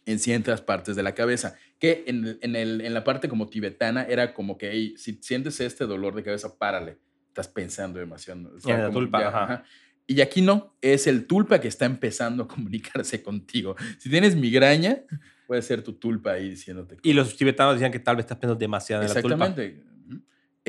[0.07, 4.04] en ciertas partes de la cabeza, que en, en, el- en la parte como tibetana
[4.04, 6.98] era como que, "Ey, si sientes este dolor de cabeza, párale,
[7.28, 8.52] estás pensando demasiado.
[8.57, 9.64] O sea, como tulpa, ya, ajá.
[10.07, 13.74] Y aquí no, es el tulpa que está empezando a comunicarse contigo.
[13.98, 15.02] Si tienes migraña,
[15.46, 16.96] puede ser tu tulpa ahí diciéndote.
[17.02, 19.46] Y los tibetanos decían que tal vez estás pensando demasiado en la tulpa.
[19.46, 19.84] Exactamente.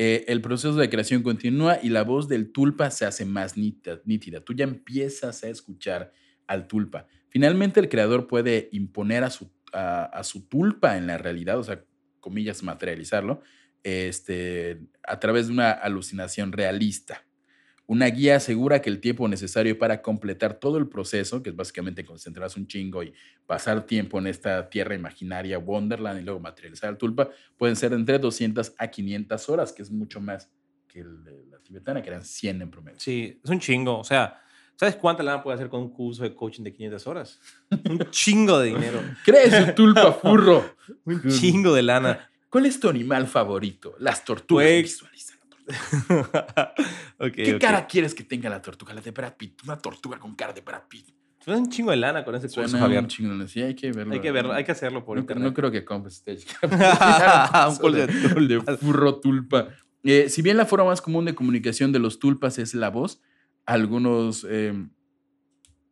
[0.00, 4.00] Eh, el proceso de creación continúa y la voz del tulpa se hace más nítida,
[4.04, 4.40] nítida.
[4.40, 6.12] Tú ya empiezas a escuchar
[6.46, 7.06] al tulpa.
[7.28, 11.84] Finalmente, el creador puede imponer a su, a, su tulpa en la realidad, o sea,
[12.20, 13.42] comillas, materializarlo,
[13.82, 17.24] este, a través de una alucinación realista.
[17.86, 22.04] Una guía asegura que el tiempo necesario para completar todo el proceso, que es básicamente
[22.04, 23.14] concentrarse un chingo y
[23.46, 28.18] pasar tiempo en esta tierra imaginaria, Wonderland, y luego materializar el tulpa, pueden ser entre
[28.18, 30.50] 200 a 500 horas, que es mucho más
[30.86, 33.00] que la tibetana, que eran 100 en promedio.
[33.00, 33.98] Sí, es un chingo.
[33.98, 34.38] O sea,
[34.78, 37.40] ¿sabes cuánta lana puede hacer con un curso de coaching de 500 horas?
[37.70, 39.00] un chingo de dinero.
[39.24, 40.76] ¡Crees tulpa, furro!
[41.04, 42.30] Un chingo de lana.
[42.48, 43.94] ¿Cuál es tu animal favorito?
[43.98, 44.64] Las tortugas.
[44.64, 44.82] Güey.
[44.82, 46.74] Visualiza la tortuga.
[47.20, 47.60] Ok, ¿Qué ok.
[47.60, 48.94] cara quieres que tenga la tortuga?
[48.94, 49.64] La de Brad Pitt.
[49.64, 51.08] Una tortuga con cara de Brad Pitt.
[51.44, 53.02] Suena un chingo de lana con ese curso, Javier.
[53.02, 53.48] un chingo.
[53.48, 54.12] Sí, hay que verlo.
[54.14, 55.44] Hay que verlo, hay que hacerlo por no, internet.
[55.48, 56.46] no creo que compres Stage.
[57.70, 59.68] Un curso de, de furro tulpa.
[60.04, 63.20] Eh, si bien la forma más común de comunicación de los tulpas es la voz,
[63.68, 64.72] algunos, eh,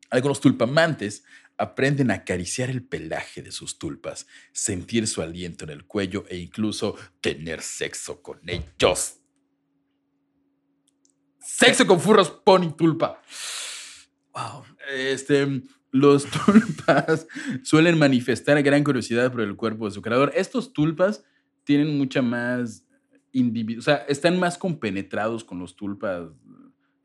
[0.09, 1.25] algunos tulpamantes
[1.59, 6.39] aprenden a acariciar el pelaje de sus tulpas, sentir su aliento en el cuello e
[6.39, 9.19] incluso tener sexo con ellos.
[11.39, 13.21] Sexo con furros, pony tulpa.
[14.33, 14.65] Wow.
[14.91, 17.27] Este, los tulpas
[17.63, 20.33] suelen manifestar gran curiosidad por el cuerpo de su creador.
[20.35, 21.25] Estos tulpas
[21.65, 22.87] tienen mucha más
[23.35, 26.31] individu- o sea, están más compenetrados con los tulpas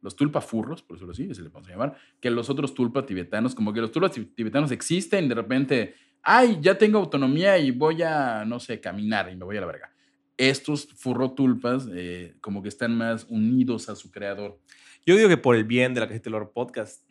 [0.01, 3.53] los tulpa furros, por decirlo así, se le podemos llamar, que los otros tulpa tibetanos,
[3.55, 8.43] como que los tulpa tibetanos existen, de repente, ay, ya tengo autonomía y voy a,
[8.45, 9.93] no sé, caminar y me voy a la verga.
[10.37, 14.59] Estos furro tulpas eh, como que están más unidos a su creador.
[15.05, 17.03] Yo digo que por el bien de la Cajita del Oro Podcast,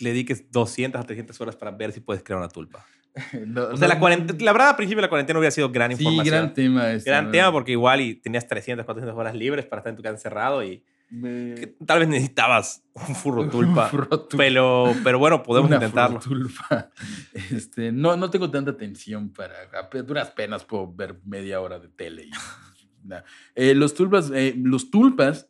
[0.00, 2.86] le dediques 200 a 300 horas para ver si puedes crear una tulpa.
[3.46, 5.94] No, O sea, la, cuarentena, la verdad, al principio de la cuarentena hubiera sido gran
[5.96, 6.34] Sí, información.
[6.36, 6.92] gran tema.
[6.92, 7.30] este, Gran ¿no?
[7.32, 10.62] tema porque igual y tenías 300, 400 horas libres para estar en tu casa encerrado
[10.64, 13.88] y Me- que tal vez necesitabas un furro tulpa.
[13.88, 14.36] Furro tulpa.
[14.36, 16.20] pero, pero bueno, podemos Una intentarlo.
[16.20, 16.90] furotulpa.
[17.50, 19.54] Este, no, no tengo tanta atención para.
[20.02, 22.24] Duras penas puedo ver media hora de tele.
[22.26, 22.30] y-
[23.08, 23.22] nah.
[23.54, 25.48] Eh, los tulpas, eh, los tulpas,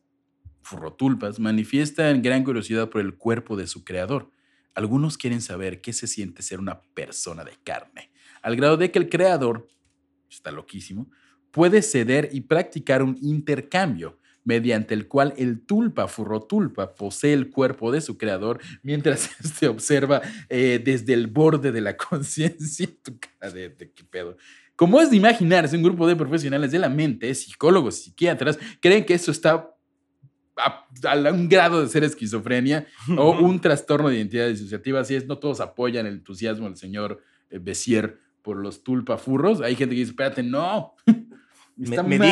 [0.63, 4.31] furrotulpas, manifiestan gran curiosidad por el cuerpo de su creador.
[4.75, 9.01] Algunos quieren saber qué se siente ser una persona de carne, al grado de que
[9.01, 9.67] el creador,
[10.31, 11.11] está loquísimo,
[11.51, 17.93] puede ceder y practicar un intercambio mediante el cual el tulpa furrotulpa posee el cuerpo
[17.93, 22.89] de su creador mientras se observa eh, desde el borde de la conciencia.
[23.03, 24.37] Tu cara de, de qué pedo.
[24.77, 29.13] Como es de imaginarse, un grupo de profesionales de la mente, psicólogos, psiquiatras, creen que
[29.13, 29.69] eso está
[30.57, 32.87] a, a un grado de ser esquizofrenia
[33.19, 35.01] o un trastorno de identidad disociativa.
[35.01, 37.21] Así es, no todos apoyan el entusiasmo del señor
[37.51, 39.61] eh, Bessier por los tulpafurros.
[39.61, 40.95] Hay gente que dice, espérate, no.
[41.79, 42.29] Está Me- mal,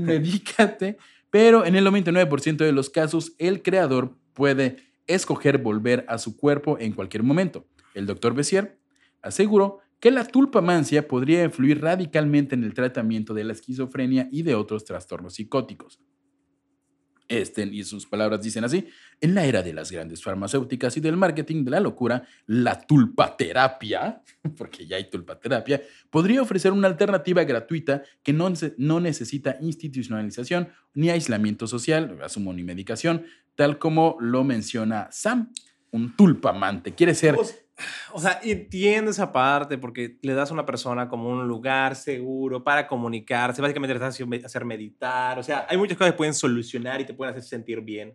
[0.00, 0.98] medícate.
[1.32, 4.76] Pero en el 99% de los casos, el creador puede
[5.06, 7.66] escoger volver a su cuerpo en cualquier momento.
[7.94, 8.78] El doctor Bessier
[9.22, 14.54] aseguró que la tulpamancia podría influir radicalmente en el tratamiento de la esquizofrenia y de
[14.54, 16.00] otros trastornos psicóticos.
[17.32, 18.86] Este, y sus palabras dicen así,
[19.18, 24.20] en la era de las grandes farmacéuticas y del marketing de la locura, la tulpaterapia,
[24.58, 25.80] porque ya hay tulpaterapia,
[26.10, 32.64] podría ofrecer una alternativa gratuita que no, no necesita institucionalización ni aislamiento social, asumo ni
[32.64, 33.24] medicación,
[33.54, 35.54] tal como lo menciona Sam,
[35.90, 36.94] un tulpamante.
[36.94, 37.36] Quiere ser...
[37.36, 37.46] O,
[38.12, 42.62] o sea, entiendo esa parte porque le das a una persona como un lugar seguro
[42.62, 43.60] para comunicarse.
[43.62, 45.38] Básicamente le estás haciendo hacer meditar.
[45.38, 48.14] O sea, hay muchas cosas que pueden solucionar y te pueden hacer sentir bien.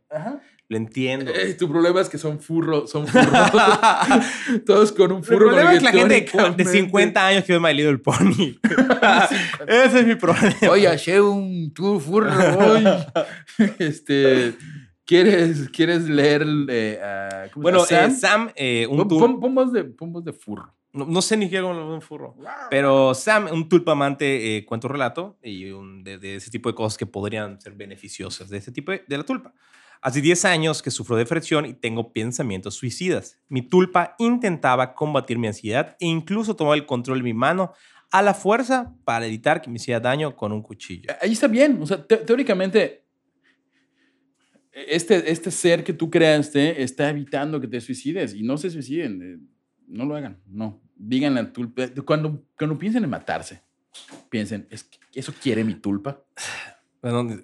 [0.69, 1.31] Lo entiendo.
[1.33, 3.25] Eh, tu problema es que son furros, son furros.
[4.65, 5.47] Todos con un El furro.
[5.47, 8.59] problema es la gente de, teóricamente- de 50 años que ve My Little Pony.
[9.67, 10.55] Ese es mi problema.
[10.69, 12.29] Oye, achei un tu furro
[12.59, 12.83] hoy.
[13.79, 14.53] este,
[15.07, 18.07] ¿quieres, ¿quieres leer eh, a- ¿cómo bueno, llama?
[18.07, 20.73] eh, Sam, eh, un tour- pon- voz de, de furro.
[20.93, 22.35] no, no sé ni qué hago un furro.
[22.69, 26.75] Pero Sam, un tulpamante, eh, cuenta un relato y un- de, de ese tipo de
[26.75, 29.53] cosas que podrían ser beneficiosas de ese tipo de, de la tulpa.
[30.01, 33.39] Hace 10 años que sufro depresión y tengo pensamientos suicidas.
[33.49, 37.73] Mi tulpa intentaba combatir mi ansiedad e incluso tomaba el control de mi mano
[38.11, 41.11] a la fuerza para evitar que me hiciera daño con un cuchillo.
[41.19, 41.79] Ahí está bien.
[41.81, 43.06] O sea, te- teóricamente,
[44.87, 49.21] este, este ser que tú creaste está evitando que te suicides y no se suiciden.
[49.21, 49.39] eh,
[49.87, 50.39] No lo hagan.
[50.47, 50.81] No.
[50.95, 51.87] Díganle a tulpa.
[52.05, 53.61] Cuando, cuando piensen en matarse,
[54.29, 56.23] piensen, ¿es ¿eso quiere mi tulpa?
[57.01, 57.27] Bueno,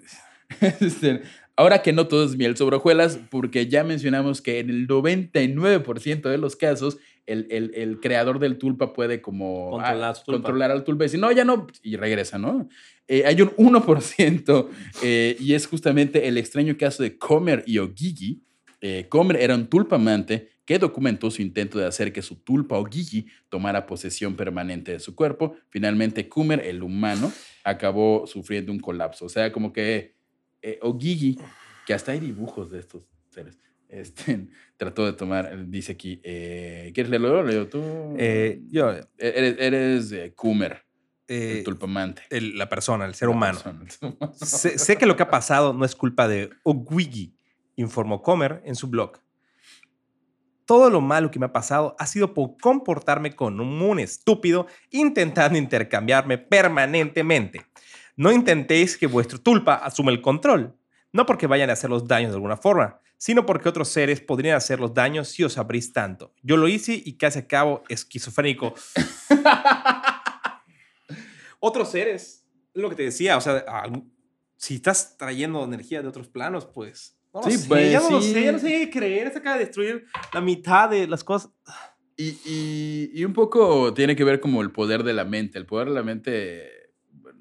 [0.80, 1.22] Este,
[1.56, 6.28] Ahora que no todo es miel sobre hojuelas, porque ya mencionamos que en el 99%
[6.28, 10.32] de los casos, el, el- el creador del tulpa puede como Controlar ah, tulpa.
[10.32, 12.68] controlar al tulpa y decir, no, ya no, y regresa, ¿no?
[13.08, 14.68] Eh, hay un 1%
[15.02, 18.42] eh, y es justamente el extraño caso de Comer y Ogigi.
[18.80, 23.26] Eh, Comer era un tulpamante que documentó su intento de hacer que su tulpa Ogigi
[23.50, 25.54] tomara posesión permanente de su cuerpo.
[25.68, 27.30] Finalmente, Kumer, el humano,
[27.64, 29.26] acabó sufriendo un colapso.
[29.26, 30.14] O sea, como que
[30.62, 31.38] eh, Ogigi,
[31.86, 33.58] que hasta hay dibujos de estos seres,
[33.94, 37.42] este, trató de tomar, dice aquí, eh, ¿quieres leerlo?
[37.42, 37.82] Leo tú.
[38.18, 40.84] eh, yo, Eres, eres eh, Kumer,
[41.28, 42.22] eh, el tulpamante.
[42.30, 43.54] el- la persona, el ser La humano.
[43.54, 44.32] persona, el ser humano.
[44.34, 47.36] Sé, sé que lo que ha pasado no es culpa de Ogwigi,
[47.76, 49.18] informó Comer en su blog.
[50.66, 55.58] Todo lo malo que me ha pasado ha sido por comportarme como un estúpido intentando
[55.58, 57.60] intercambiarme permanentemente.
[58.16, 60.74] No intentéis que vuestro tulpa asuma el control,
[61.12, 64.54] no porque vayan a hacer los daños de alguna forma, sino porque otros seres podrían
[64.54, 66.34] hacer los daños si os abrís tanto.
[66.42, 68.74] Yo lo hice y casi acabo esquizofrénico.
[71.58, 72.44] otros seres,
[72.74, 73.64] es lo que te decía, o sea,
[74.56, 77.18] si estás trayendo energía de otros planos, pues...
[77.32, 78.32] No lo Sí, sé, pues, ya no lo sí.
[78.32, 80.04] sé, ya no sé qué creer, se acaba de destruir
[80.34, 81.50] la mitad de las cosas.
[82.18, 85.58] Y, y- y un poco tiene que ver como el poder de la mente.
[85.58, 86.68] El poder de la mente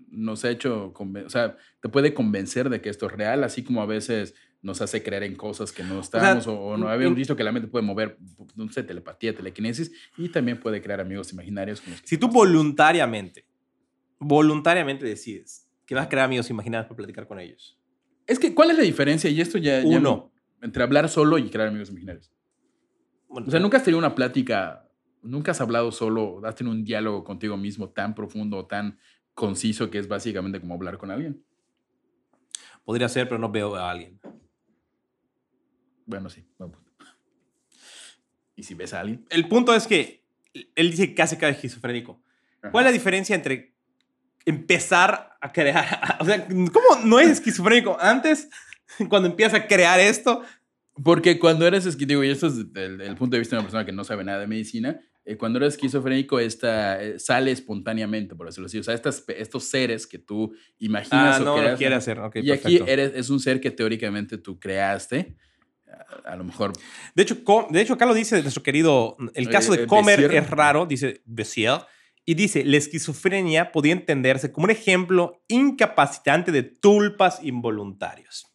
[0.10, 3.82] nos ha hecho, o sea, te puede convencer de que esto es real, así como
[3.82, 7.36] a veces nos hace creer en cosas que no estamos o, o no habíamos visto
[7.36, 8.18] que la mente puede mover,
[8.56, 11.82] no sé, telepatía, telequinesis y también puede crear amigos imaginarios.
[11.82, 13.46] con los que Si tú voluntariamente,
[14.20, 17.78] voluntariamente decides que vas a crear amigos imaginarios para platicar con ellos,
[18.26, 19.30] Es que, ¿cuál es la diferencia?
[19.30, 19.82] Y esto ya.
[19.82, 20.00] ya Uno.
[20.00, 22.32] no- entre hablar solo y crear amigos imaginarios.
[23.28, 24.90] Bueno, O sea, nunca has tenido una plática,
[25.22, 28.98] nunca has hablado solo, has tenido un diálogo contigo mismo tan profundo, tan
[29.34, 31.44] conciso, que es básicamente como hablar con alguien.
[32.86, 34.22] Podría ser, pero no veo a alguien.
[36.06, 36.44] Bueno, sí.
[36.58, 36.92] buen punto.
[38.56, 39.26] ¿Y si ves a alguien?
[39.30, 40.24] El punto es que
[40.76, 42.22] él dice que casi cada esquizofrénico.
[42.72, 43.76] ¿Cuál es la diferencia entre
[44.46, 46.18] empezar a crear?
[46.20, 47.98] O sea, ¿cómo no es esquizofrénico?
[48.00, 48.50] Antes,
[49.10, 50.44] cuando empieza a crear esto,
[51.04, 53.86] Porque cuando eres esquizofrénico, y esto es el, el punto de vista de una persona
[53.86, 58.48] que no sabe nada de medicina, eh, cuando eres esquizofrénico, esta, eh, sale espontáneamente, por
[58.48, 58.80] decirlo así.
[58.80, 62.20] O sea, estas, estos seres que tú imaginas ah, o no creas, lo quiere hacer.
[62.20, 65.36] Ok, y aquí eres, es un ser que teóricamente tú creaste.
[66.26, 66.74] A, lo mejor
[67.16, 67.38] De hecho,
[67.70, 69.18] de hecho, acá lo dice nuestro querido.
[69.34, 70.44] El caso Eh, de eh, Comer Bessier.
[70.44, 71.80] es raro, dice Bessier.
[72.26, 78.48] Y dice: La esquizofrenia podía entenderse como un ejemplo incapacitante de tulpas involuntarios.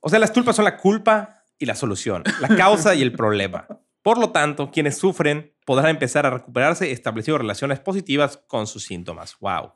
[0.00, 3.66] O sea, las tulpas son la culpa y la solución, la causa y el problema.
[4.02, 9.36] Por lo tanto, quienes sufren podrán empezar a recuperarse estableciendo relaciones positivas con sus síntomas.
[9.40, 9.72] ¡Wow!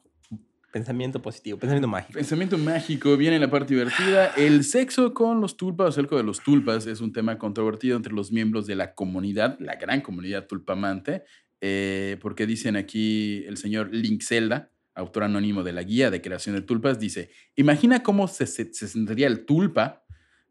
[0.77, 2.13] Pensamiento positivo, pensamiento mágico.
[2.13, 4.27] Pensamiento mágico, viene la parte divertida.
[4.37, 8.13] El sexo con los tulpas, o cerco de los tulpas, es un tema controvertido entre
[8.13, 11.23] los miembros de la comunidad, la gran comunidad tulpamante,
[11.63, 16.55] eh, porque dicen aquí el señor Link Zelda, autor anónimo de la guía de creación
[16.55, 20.05] de tulpas, dice, imagina cómo se, se- se sentiría el tulpa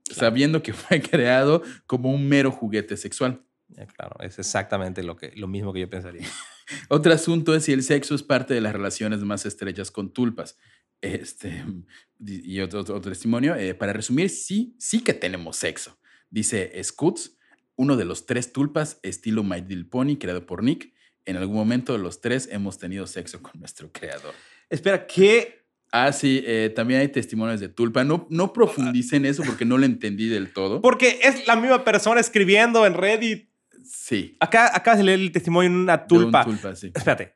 [0.09, 3.43] sabiendo que fue creado como un mero juguete sexual.
[3.67, 6.25] Ya, Claro, es exactamente lo, que, lo mismo que yo pensaría.
[6.89, 10.57] Otro asunto es si el sexo es parte de las relaciones más estrechas con tulpas.
[11.01, 11.63] Este,
[12.25, 15.99] y otro, otro testimonio, eh, para resumir, sí, sí que tenemos sexo.
[16.29, 17.37] Dice Scoots,
[17.75, 20.93] uno de los tres tulpas, estilo My Little Pony, creado por Nick.
[21.25, 24.33] En algún momento los tres hemos tenido sexo con nuestro creador.
[24.69, 25.65] Espera, ¿qué?
[25.91, 28.03] Ah, sí, eh, también hay testimonios de tulpa.
[28.03, 30.81] No, no profundicé en eso porque no lo entendí del todo.
[30.81, 33.49] Porque es la misma persona escribiendo en Reddit.
[33.85, 34.35] Sí.
[34.39, 36.43] Acá acabas de leer el testimonio en una de un tulpa.
[36.43, 36.91] tulpa, sí.
[36.93, 37.35] Espérate.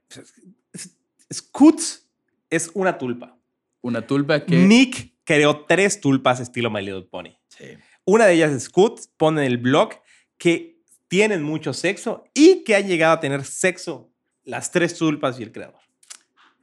[1.31, 2.09] Scoots
[2.49, 3.37] es una tulpa.
[3.81, 4.55] Una tulpa que...
[4.55, 7.37] Nick creó tres tulpas estilo My Little Pony.
[7.47, 7.65] Sí.
[8.05, 9.91] Una de ellas es Scoot, pone en el blog
[10.37, 14.11] que tienen mucho sexo y que ha llegado a tener sexo
[14.43, 15.81] las tres tulpas y el creador.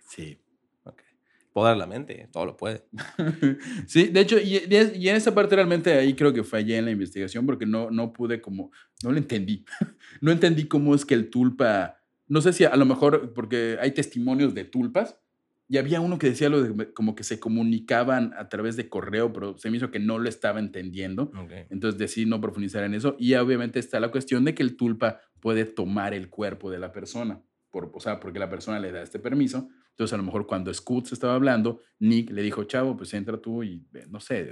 [0.09, 0.41] Sí.
[1.57, 2.85] Poder de la mente, todo lo puede.
[3.87, 6.91] Sí, de hecho, y, y en esa parte realmente ahí creo que fallé en la
[6.91, 9.65] investigación porque no, no pude como, no lo entendí.
[10.21, 11.97] No entendí cómo es que el tulpa,
[12.29, 15.19] no sé si a lo mejor porque hay testimonios de tulpas
[15.67, 19.33] y había uno que decía lo de como que se comunicaban a través de correo,
[19.33, 21.33] pero se me hizo que no lo estaba entendiendo.
[21.71, 23.17] Entonces decidí no profundizar en eso.
[23.19, 26.93] Y obviamente está la cuestión de que el tulpa puede tomar el cuerpo de la
[26.93, 27.41] persona,
[27.71, 29.71] por, o sea, porque la persona le da este permiso.
[29.97, 33.63] Entonces a lo mejor cuando Scoots estaba hablando, Nick le dijo, chavo, pues entra tú
[33.65, 34.47] y, eh, no sé,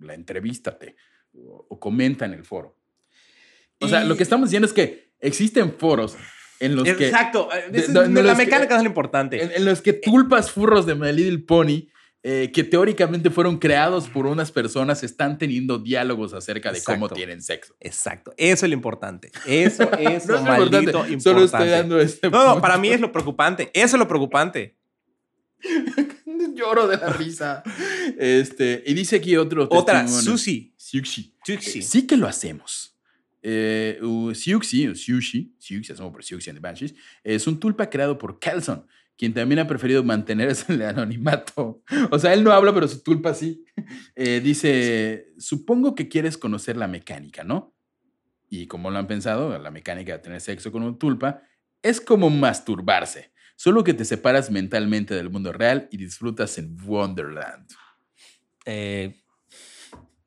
[0.00, 0.94] la entrevístate
[1.32, 2.78] o, o comenta en el foro.
[3.80, 6.16] O sea, Y- lo que estamos diciendo es que existen foros
[6.60, 7.06] en los que...
[7.08, 7.48] Exacto.
[7.50, 9.42] Esa es- de- de la los que- mecánica es lo importante.
[9.42, 11.88] En, en los que tulpas furros de My Little Pony,
[12.22, 17.14] eh, que teóricamente fueron creados por unas personas, están teniendo diálogos acerca de cómo Exacto.
[17.16, 17.74] tienen sexo.
[17.80, 18.32] Exacto.
[18.38, 19.30] Eso es lo importante.
[19.44, 21.20] Eso es No lo es maldito importante, importante.
[21.20, 23.70] Solo estoy dando este No, no, para mí es lo preocupante.
[23.74, 24.78] Eso es lo preocupante.
[26.54, 27.62] Lloro de la risa.
[28.18, 30.06] Este, y dice aquí otro Otra.
[30.06, 30.74] Sushi.
[30.76, 31.34] Sushi.
[31.46, 32.94] Eh, sí que lo hacemos.
[33.46, 37.90] Eh, uh, Siuxi, o Sushi, Siuxi, asumo por Siuxi and the Banshees, es un tulpa
[37.90, 38.86] creado por Kelson,
[39.18, 41.82] quien también ha preferido mantenerse en el anonimato.
[42.10, 43.64] O sea, él no habla, pero su tulpa sí.
[44.16, 47.74] Eh, dice, supongo que quieres conocer la mecánica, ¿no?
[48.48, 51.42] Y como lo han pensado, la mecánica de tener sexo con un tulpa
[51.82, 57.66] es como masturbarse, solo que te separas mentalmente del mundo real y disfrutas en Wonderland.
[58.66, 59.14] Eh,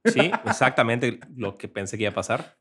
[0.05, 2.57] sí, exactamente lo que pensé que iba a pasar.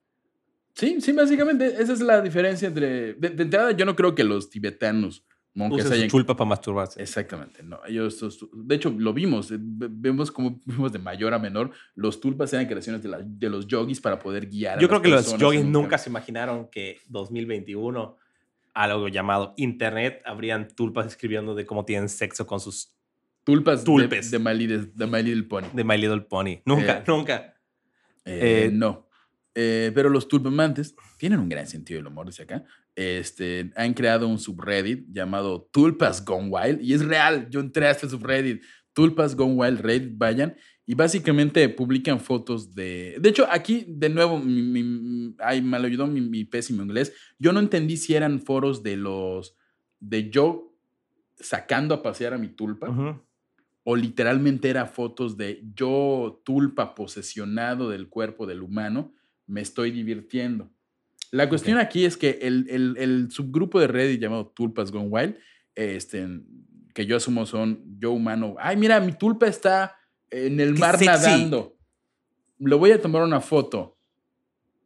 [0.74, 3.14] Sí, sí, básicamente esa es la diferencia entre...
[3.14, 6.08] De, de entrada, yo no creo que los tibetanos monjes hayan...
[6.08, 7.00] chulpa para masturbarse.
[7.00, 7.80] Exactamente, no.
[7.86, 9.50] Ellos, de hecho, lo vimos.
[9.52, 11.70] eh, ve- Vemos como vimos de mayor a menor.
[11.94, 14.76] Los tulpas eran creaciones de, la- de los yogis para poder guiar.
[14.78, 18.18] a Yo las creo que los yogis nunca se imaginaron que 2021,
[18.76, 22.92] algo llamado Internet, habrían tulpas escribiendo de cómo tienen sexo con sus
[23.42, 24.30] Tulpas Tulpes.
[24.30, 25.66] de, de, My Little, de My Little Pony.
[25.72, 26.60] de My Little Pony.
[26.64, 27.54] Nunca, Eh, nunca.
[28.24, 29.08] Eh, Eh, no.
[29.54, 32.64] Eh, pero los tulpamantes tienen un gran sentido del humor, dice acá.
[32.94, 37.48] Este, han creado un subreddit llamado Tulpas Gone Wild y es real.
[37.50, 38.62] Yo entré a este subreddit,
[38.92, 40.56] Tulpas Gone Wild Reddit, vayan.
[40.89, 43.16] Y básicamente publican fotos de...
[43.20, 47.12] De hecho, aquí, de nuevo, mi, mi- ay, me lo ayudó mi, mi pésimo inglés.
[47.41, 49.57] Yo no entendí si eran foros de los...
[49.99, 50.78] De yo
[51.34, 52.87] sacando a pasear a mi tulpa
[53.82, 59.12] o literalmente era fotos de yo, tulpa, posesionado del cuerpo del humano,
[59.47, 60.70] me estoy divirtiendo.
[61.32, 65.37] La cuestión aquí es que el, el- el subgrupo de Reddit llamado Tulpas Gone Wild,
[65.74, 66.26] este,
[66.95, 69.95] que yo asumo son yo humano, ay, mira, mi tulpa está
[70.30, 71.06] en el Qué mar sexy.
[71.06, 71.76] nadando.
[72.58, 73.96] Lo voy a tomar una foto.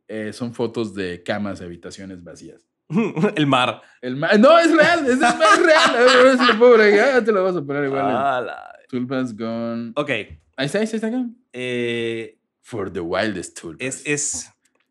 [0.08, 2.66] Eh, son fotos de camas de habitaciones vacías.
[3.36, 3.80] el mar.
[4.02, 5.96] El ma- no, es real, es, es real.
[5.96, 7.10] A ver, a ver si lo agregar.
[7.16, 8.04] Ah, Te lo vas a poner igual.
[8.06, 9.92] Ah, la- Tulpas gone.
[9.94, 10.10] Ok.
[10.56, 11.24] Ahí está, ahí está, acá.
[11.52, 13.86] eh, For the wildest tulpas.
[13.86, 14.50] es, es,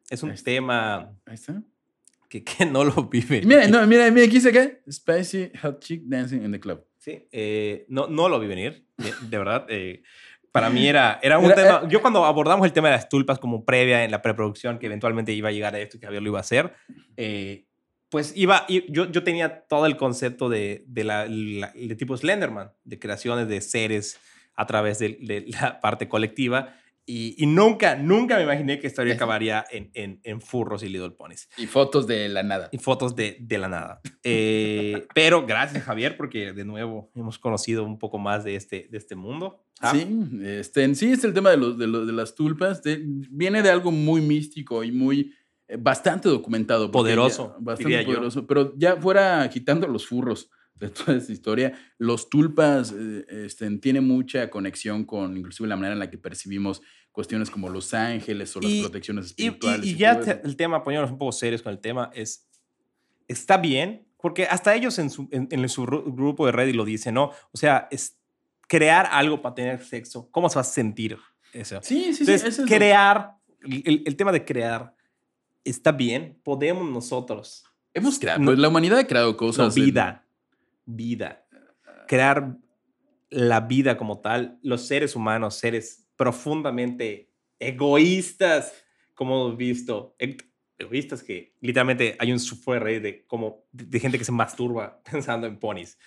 [0.10, 1.62] es un Ahí tema Ahí está.
[2.30, 3.42] que, que no lo vive.
[3.46, 4.72] Mira, no, mira, mira, aquí dice acá.
[4.90, 6.82] Spicy hot chick dancing in the club.
[6.98, 9.66] Sí, eh, no, no lo vi venir, de, de verdad.
[9.70, 10.02] eh,
[10.52, 11.82] para mí era, era un Era- tema.
[11.84, 14.88] eh, Yo, cuando abordamos el tema de las tulpas como previa en la preproducción, que
[14.88, 16.74] eventualmente iba a llegar a esto y que Javier lo iba a hacer,
[17.18, 17.66] eh,
[18.10, 18.66] pues iba.
[18.68, 23.48] Yo, yo tenía todo el concepto de, de, la, la- de tipo Slenderman, de creaciones
[23.48, 24.20] de seres
[24.56, 26.74] a través de, de la parte colectiva.
[27.12, 30.90] Y, y nunca, nunca me imaginé que esta historia acabaría en, en, en furros y
[30.90, 32.70] Little Ponies Y fotos de la nada.
[32.72, 34.00] y fotos de, de la nada.
[34.24, 38.98] Eh, pero gracias, Javier, porque de nuevo hemos conocido un poco más de este, de
[39.00, 39.66] este mundo.
[39.82, 40.06] Ah, Sí,
[40.44, 42.84] este, en sí es el tema de, los, de, los- de las tulpas.
[42.84, 45.34] de- viene de algo muy místico y muy
[45.68, 46.92] eh, bastante documentado.
[46.92, 48.08] Poderoso, ya- bastante diría yo.
[48.14, 48.46] poderoso.
[48.46, 54.08] Pero ya fuera quitando los furros de toda esta historia, los tulpas eh, este, tienen
[54.08, 58.62] mucha conexión con inclusive la manera en la que percibimos cuestiones como los ángeles o
[58.62, 59.86] las Y- protecciones Y, y- espirituales.
[59.86, 60.40] y y ya te- eso.
[60.44, 62.48] el tema, poniéndonos un poco serios con el tema, es,
[63.28, 66.86] está bien, porque hasta ellos en su, en, en su ru- grupo de Reddit lo
[66.86, 67.32] dicen, ¿no?
[67.52, 68.18] O sea, es
[68.68, 70.30] crear algo para tener sexo.
[70.32, 71.18] ¿Cómo se va a sentir
[71.54, 71.80] eso?
[71.82, 72.22] Sí, sí, sí.
[72.22, 74.96] Entonces, eso es lo- crear, el, el tema de crear,
[75.66, 79.76] está bien, podemos nosotros Hemos creado, no- pues, la humanidad ha creado No, cosas.
[79.76, 79.84] en-
[80.96, 81.46] vida.
[82.08, 82.58] Crear
[83.30, 88.74] la vida como tal, los seres humanos, seres profundamente egoístas,
[89.14, 90.16] como hemos visto.
[90.78, 95.60] Egoístas que literalmente hay un subreddit de como de, gente que se masturba pensando en
[95.60, 95.98] ponis.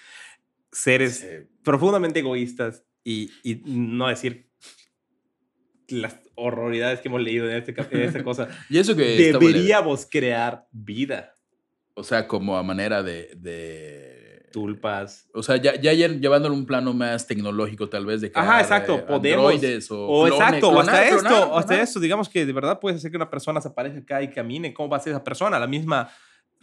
[0.73, 4.51] Seres eh, profundamente egoístas y, y no decir
[5.89, 8.49] las horroridades que hemos leído en, este, en esta cosa.
[8.69, 9.39] y eso que leve.
[9.39, 11.35] Deberíamos crear vida.
[11.95, 13.31] O sea, como a manera de.
[13.37, 14.22] de
[14.53, 18.31] Tulpas, O sea, ya, ya lle- llevándolo a un plano más tecnológico, tal vez, de
[18.35, 21.67] Ajá, crear, exacto, eh, podemos- androides o, O exacto, o hasta clonar, esto, clonar, hasta
[21.69, 21.85] clonar.
[21.85, 24.73] esto, digamos que de verdad puedes hacer que una persona se aparezca acá y camine.
[24.73, 25.59] ¿Cómo va a ser esa persona?
[25.59, 26.09] La misma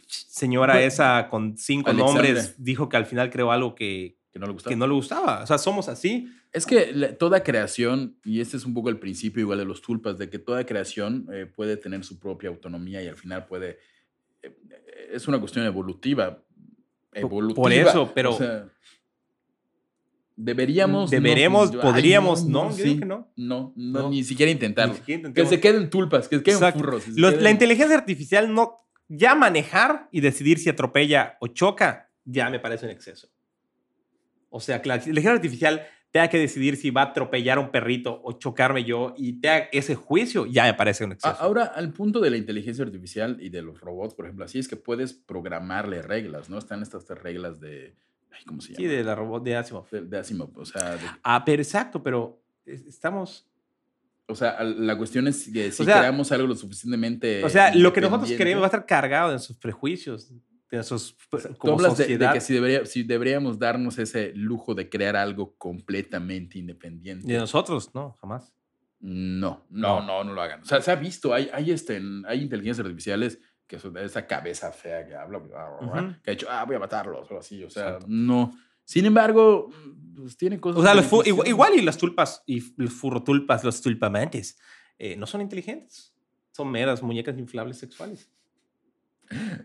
[0.08, 4.54] señora esa con cinco nombres dijo que al final creó algo que, Que no le
[4.54, 4.72] gustaba.
[4.72, 5.44] que no le gustaba.
[5.44, 6.32] O sea, somos así.
[6.52, 9.82] Es que la- toda creación, y este es un poco el principio igual de los
[9.82, 13.78] tulpas, de que toda creación eh, puede tener su propia autonomía y al final puede.
[14.42, 14.56] eh,
[15.12, 16.42] es una cuestión evolutiva.
[17.14, 17.62] Evolutiva.
[17.64, 18.70] por eso, pero- o sea,
[20.36, 21.12] deberíamos.
[21.12, 23.32] no, Deberemos, ay, podríamos, no, yo sí, digo que no.
[23.36, 24.10] No, no, No.
[24.10, 24.93] ni siquiera intentarlo.
[24.93, 26.80] Ni siquiera Que se queden tulpas, que se queden Exacto.
[26.80, 27.03] furros.
[27.03, 28.78] que se Los- la queden- inteligencia artificial no.
[29.12, 33.28] Ya manejar y decidir si atropella o choca, ya me parece un exceso.
[34.51, 37.70] O sea, que la inteligencia artificial tenga que decidir si va a atropellar a un
[37.72, 41.36] perrito o chocarme yo y tenga ese juicio, ya me parece un exceso.
[41.39, 44.68] Ahora, al punto de la inteligencia artificial y de los robots, por ejemplo, así es
[44.68, 46.57] que puedes programarle reglas, ¿no?
[46.57, 47.93] Están estas reglas de.
[48.32, 48.78] ay, ¿Cómo se llama?
[48.78, 49.89] sí, de la robot de Asimov.
[49.91, 50.49] de, de Asimov.
[50.57, 53.45] O sea, de- Ah, pero exacto, pero es- estamos.
[54.27, 57.44] o sea, la cuestión es que si sea, creamos algo lo suficientemente.
[57.44, 60.31] O sea, lo que nosotros queremos va a estar cargado de sus prejuicios,
[60.78, 61.16] de sus.
[61.30, 62.34] pues, Tú Como hablas de, de sociedad.
[62.34, 67.26] que si, debería, si deberíamos darnos ese lujo de crear algo completamente independiente.
[67.32, 68.54] de nosotros, no, jamás.
[69.00, 70.06] No, no, No.
[70.06, 70.62] no, no lo hagan.
[70.62, 74.26] O sea, se ha visto, hay, hay, este, hay inteligencias artificiales que son de esa
[74.26, 75.41] cabeza fea que habla,
[76.24, 77.64] que ha dicho, ah, voy a matarlos, o así.
[77.64, 78.06] O sea, Exacto.
[78.10, 78.54] no.
[78.84, 79.70] Sin embargo,
[80.16, 80.82] pues tiene cosas.
[80.82, 84.58] O sea, los igual, igual y las tulpas y los furrotulpas, los tulpamantes,
[84.98, 86.14] eh, no son inteligentes.
[86.52, 88.32] Son meras muñecas inflables sexuales.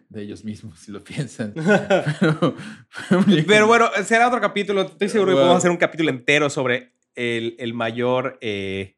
[0.09, 1.55] De ellos mismos, si lo piensan.
[3.47, 4.83] Pero bueno, será otro capítulo.
[4.83, 8.97] Estoy seguro que podemos hacer un capítulo entero sobre el, el mayor eh,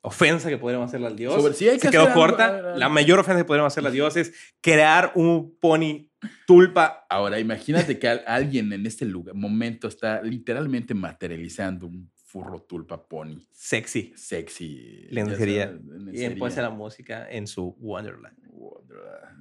[0.00, 1.34] ofensa que podríamos hacerle al dios.
[1.34, 2.46] Sobre- sí, hay que Se quedó algo, corta.
[2.46, 2.78] a ver, a ver.
[2.78, 6.10] La mayor ofensa que podríamos hacerle al dios es crear un pony
[6.46, 7.06] tulpa.
[7.08, 13.08] Ahora, imagínate que al- alguien en este lugar, momento está literalmente materializando un furro tulpa
[13.08, 14.12] pony Sexy.
[14.14, 15.06] sexy.
[15.10, 15.72] Lencería.
[16.12, 18.36] ya Y después la música en su Wonderland.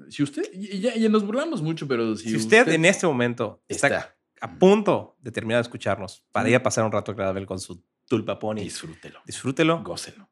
[0.10, 3.62] Si usted, y, ya, y nos burlamos mucho, pero si, Si usted en este momento
[3.68, 7.46] está, está, a punto de terminar de escucharnos para ir a pasar un rato agradable
[7.46, 10.30] con su tulpa pony, disfrútelo, disfrútelo, gócelo.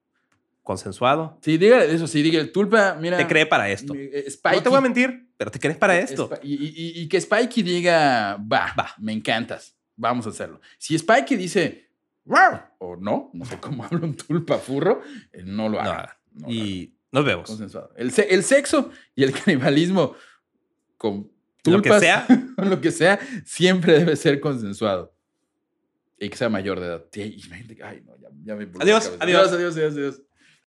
[0.64, 1.38] consensuado.
[1.42, 3.18] Sí, diga eso, sí, diga el tulpa, mira.
[3.18, 3.94] Te cree para esto.
[3.96, 6.30] eh, Spikey, No te voy a mentir, pero te crees para esto.
[6.30, 6.54] Spi- Y,
[7.00, 10.62] y- y que Spikey diga, va, va, me encantas, vamos a hacerlo.
[10.78, 11.85] Si Spikey dice,
[12.80, 16.08] o no, no sé cómo habla un tulpa furro, eh, no lo No, hagan.
[16.34, 17.48] no lo y nos vemos.
[17.50, 17.92] Consensuado.
[17.96, 20.16] El, el sexo y el canibalismo
[20.98, 21.32] con
[21.66, 22.28] Lo que tulpas, sea.
[22.58, 25.14] lo que sea, siempre debe ser consensuado.
[26.20, 27.06] Y que sea mayor de edad.
[27.84, 29.18] Ay, no, ya, ya me Adiós, cabeza.
[29.24, 29.52] adiós.
[29.54, 30.22] adiós, adiós, adiós.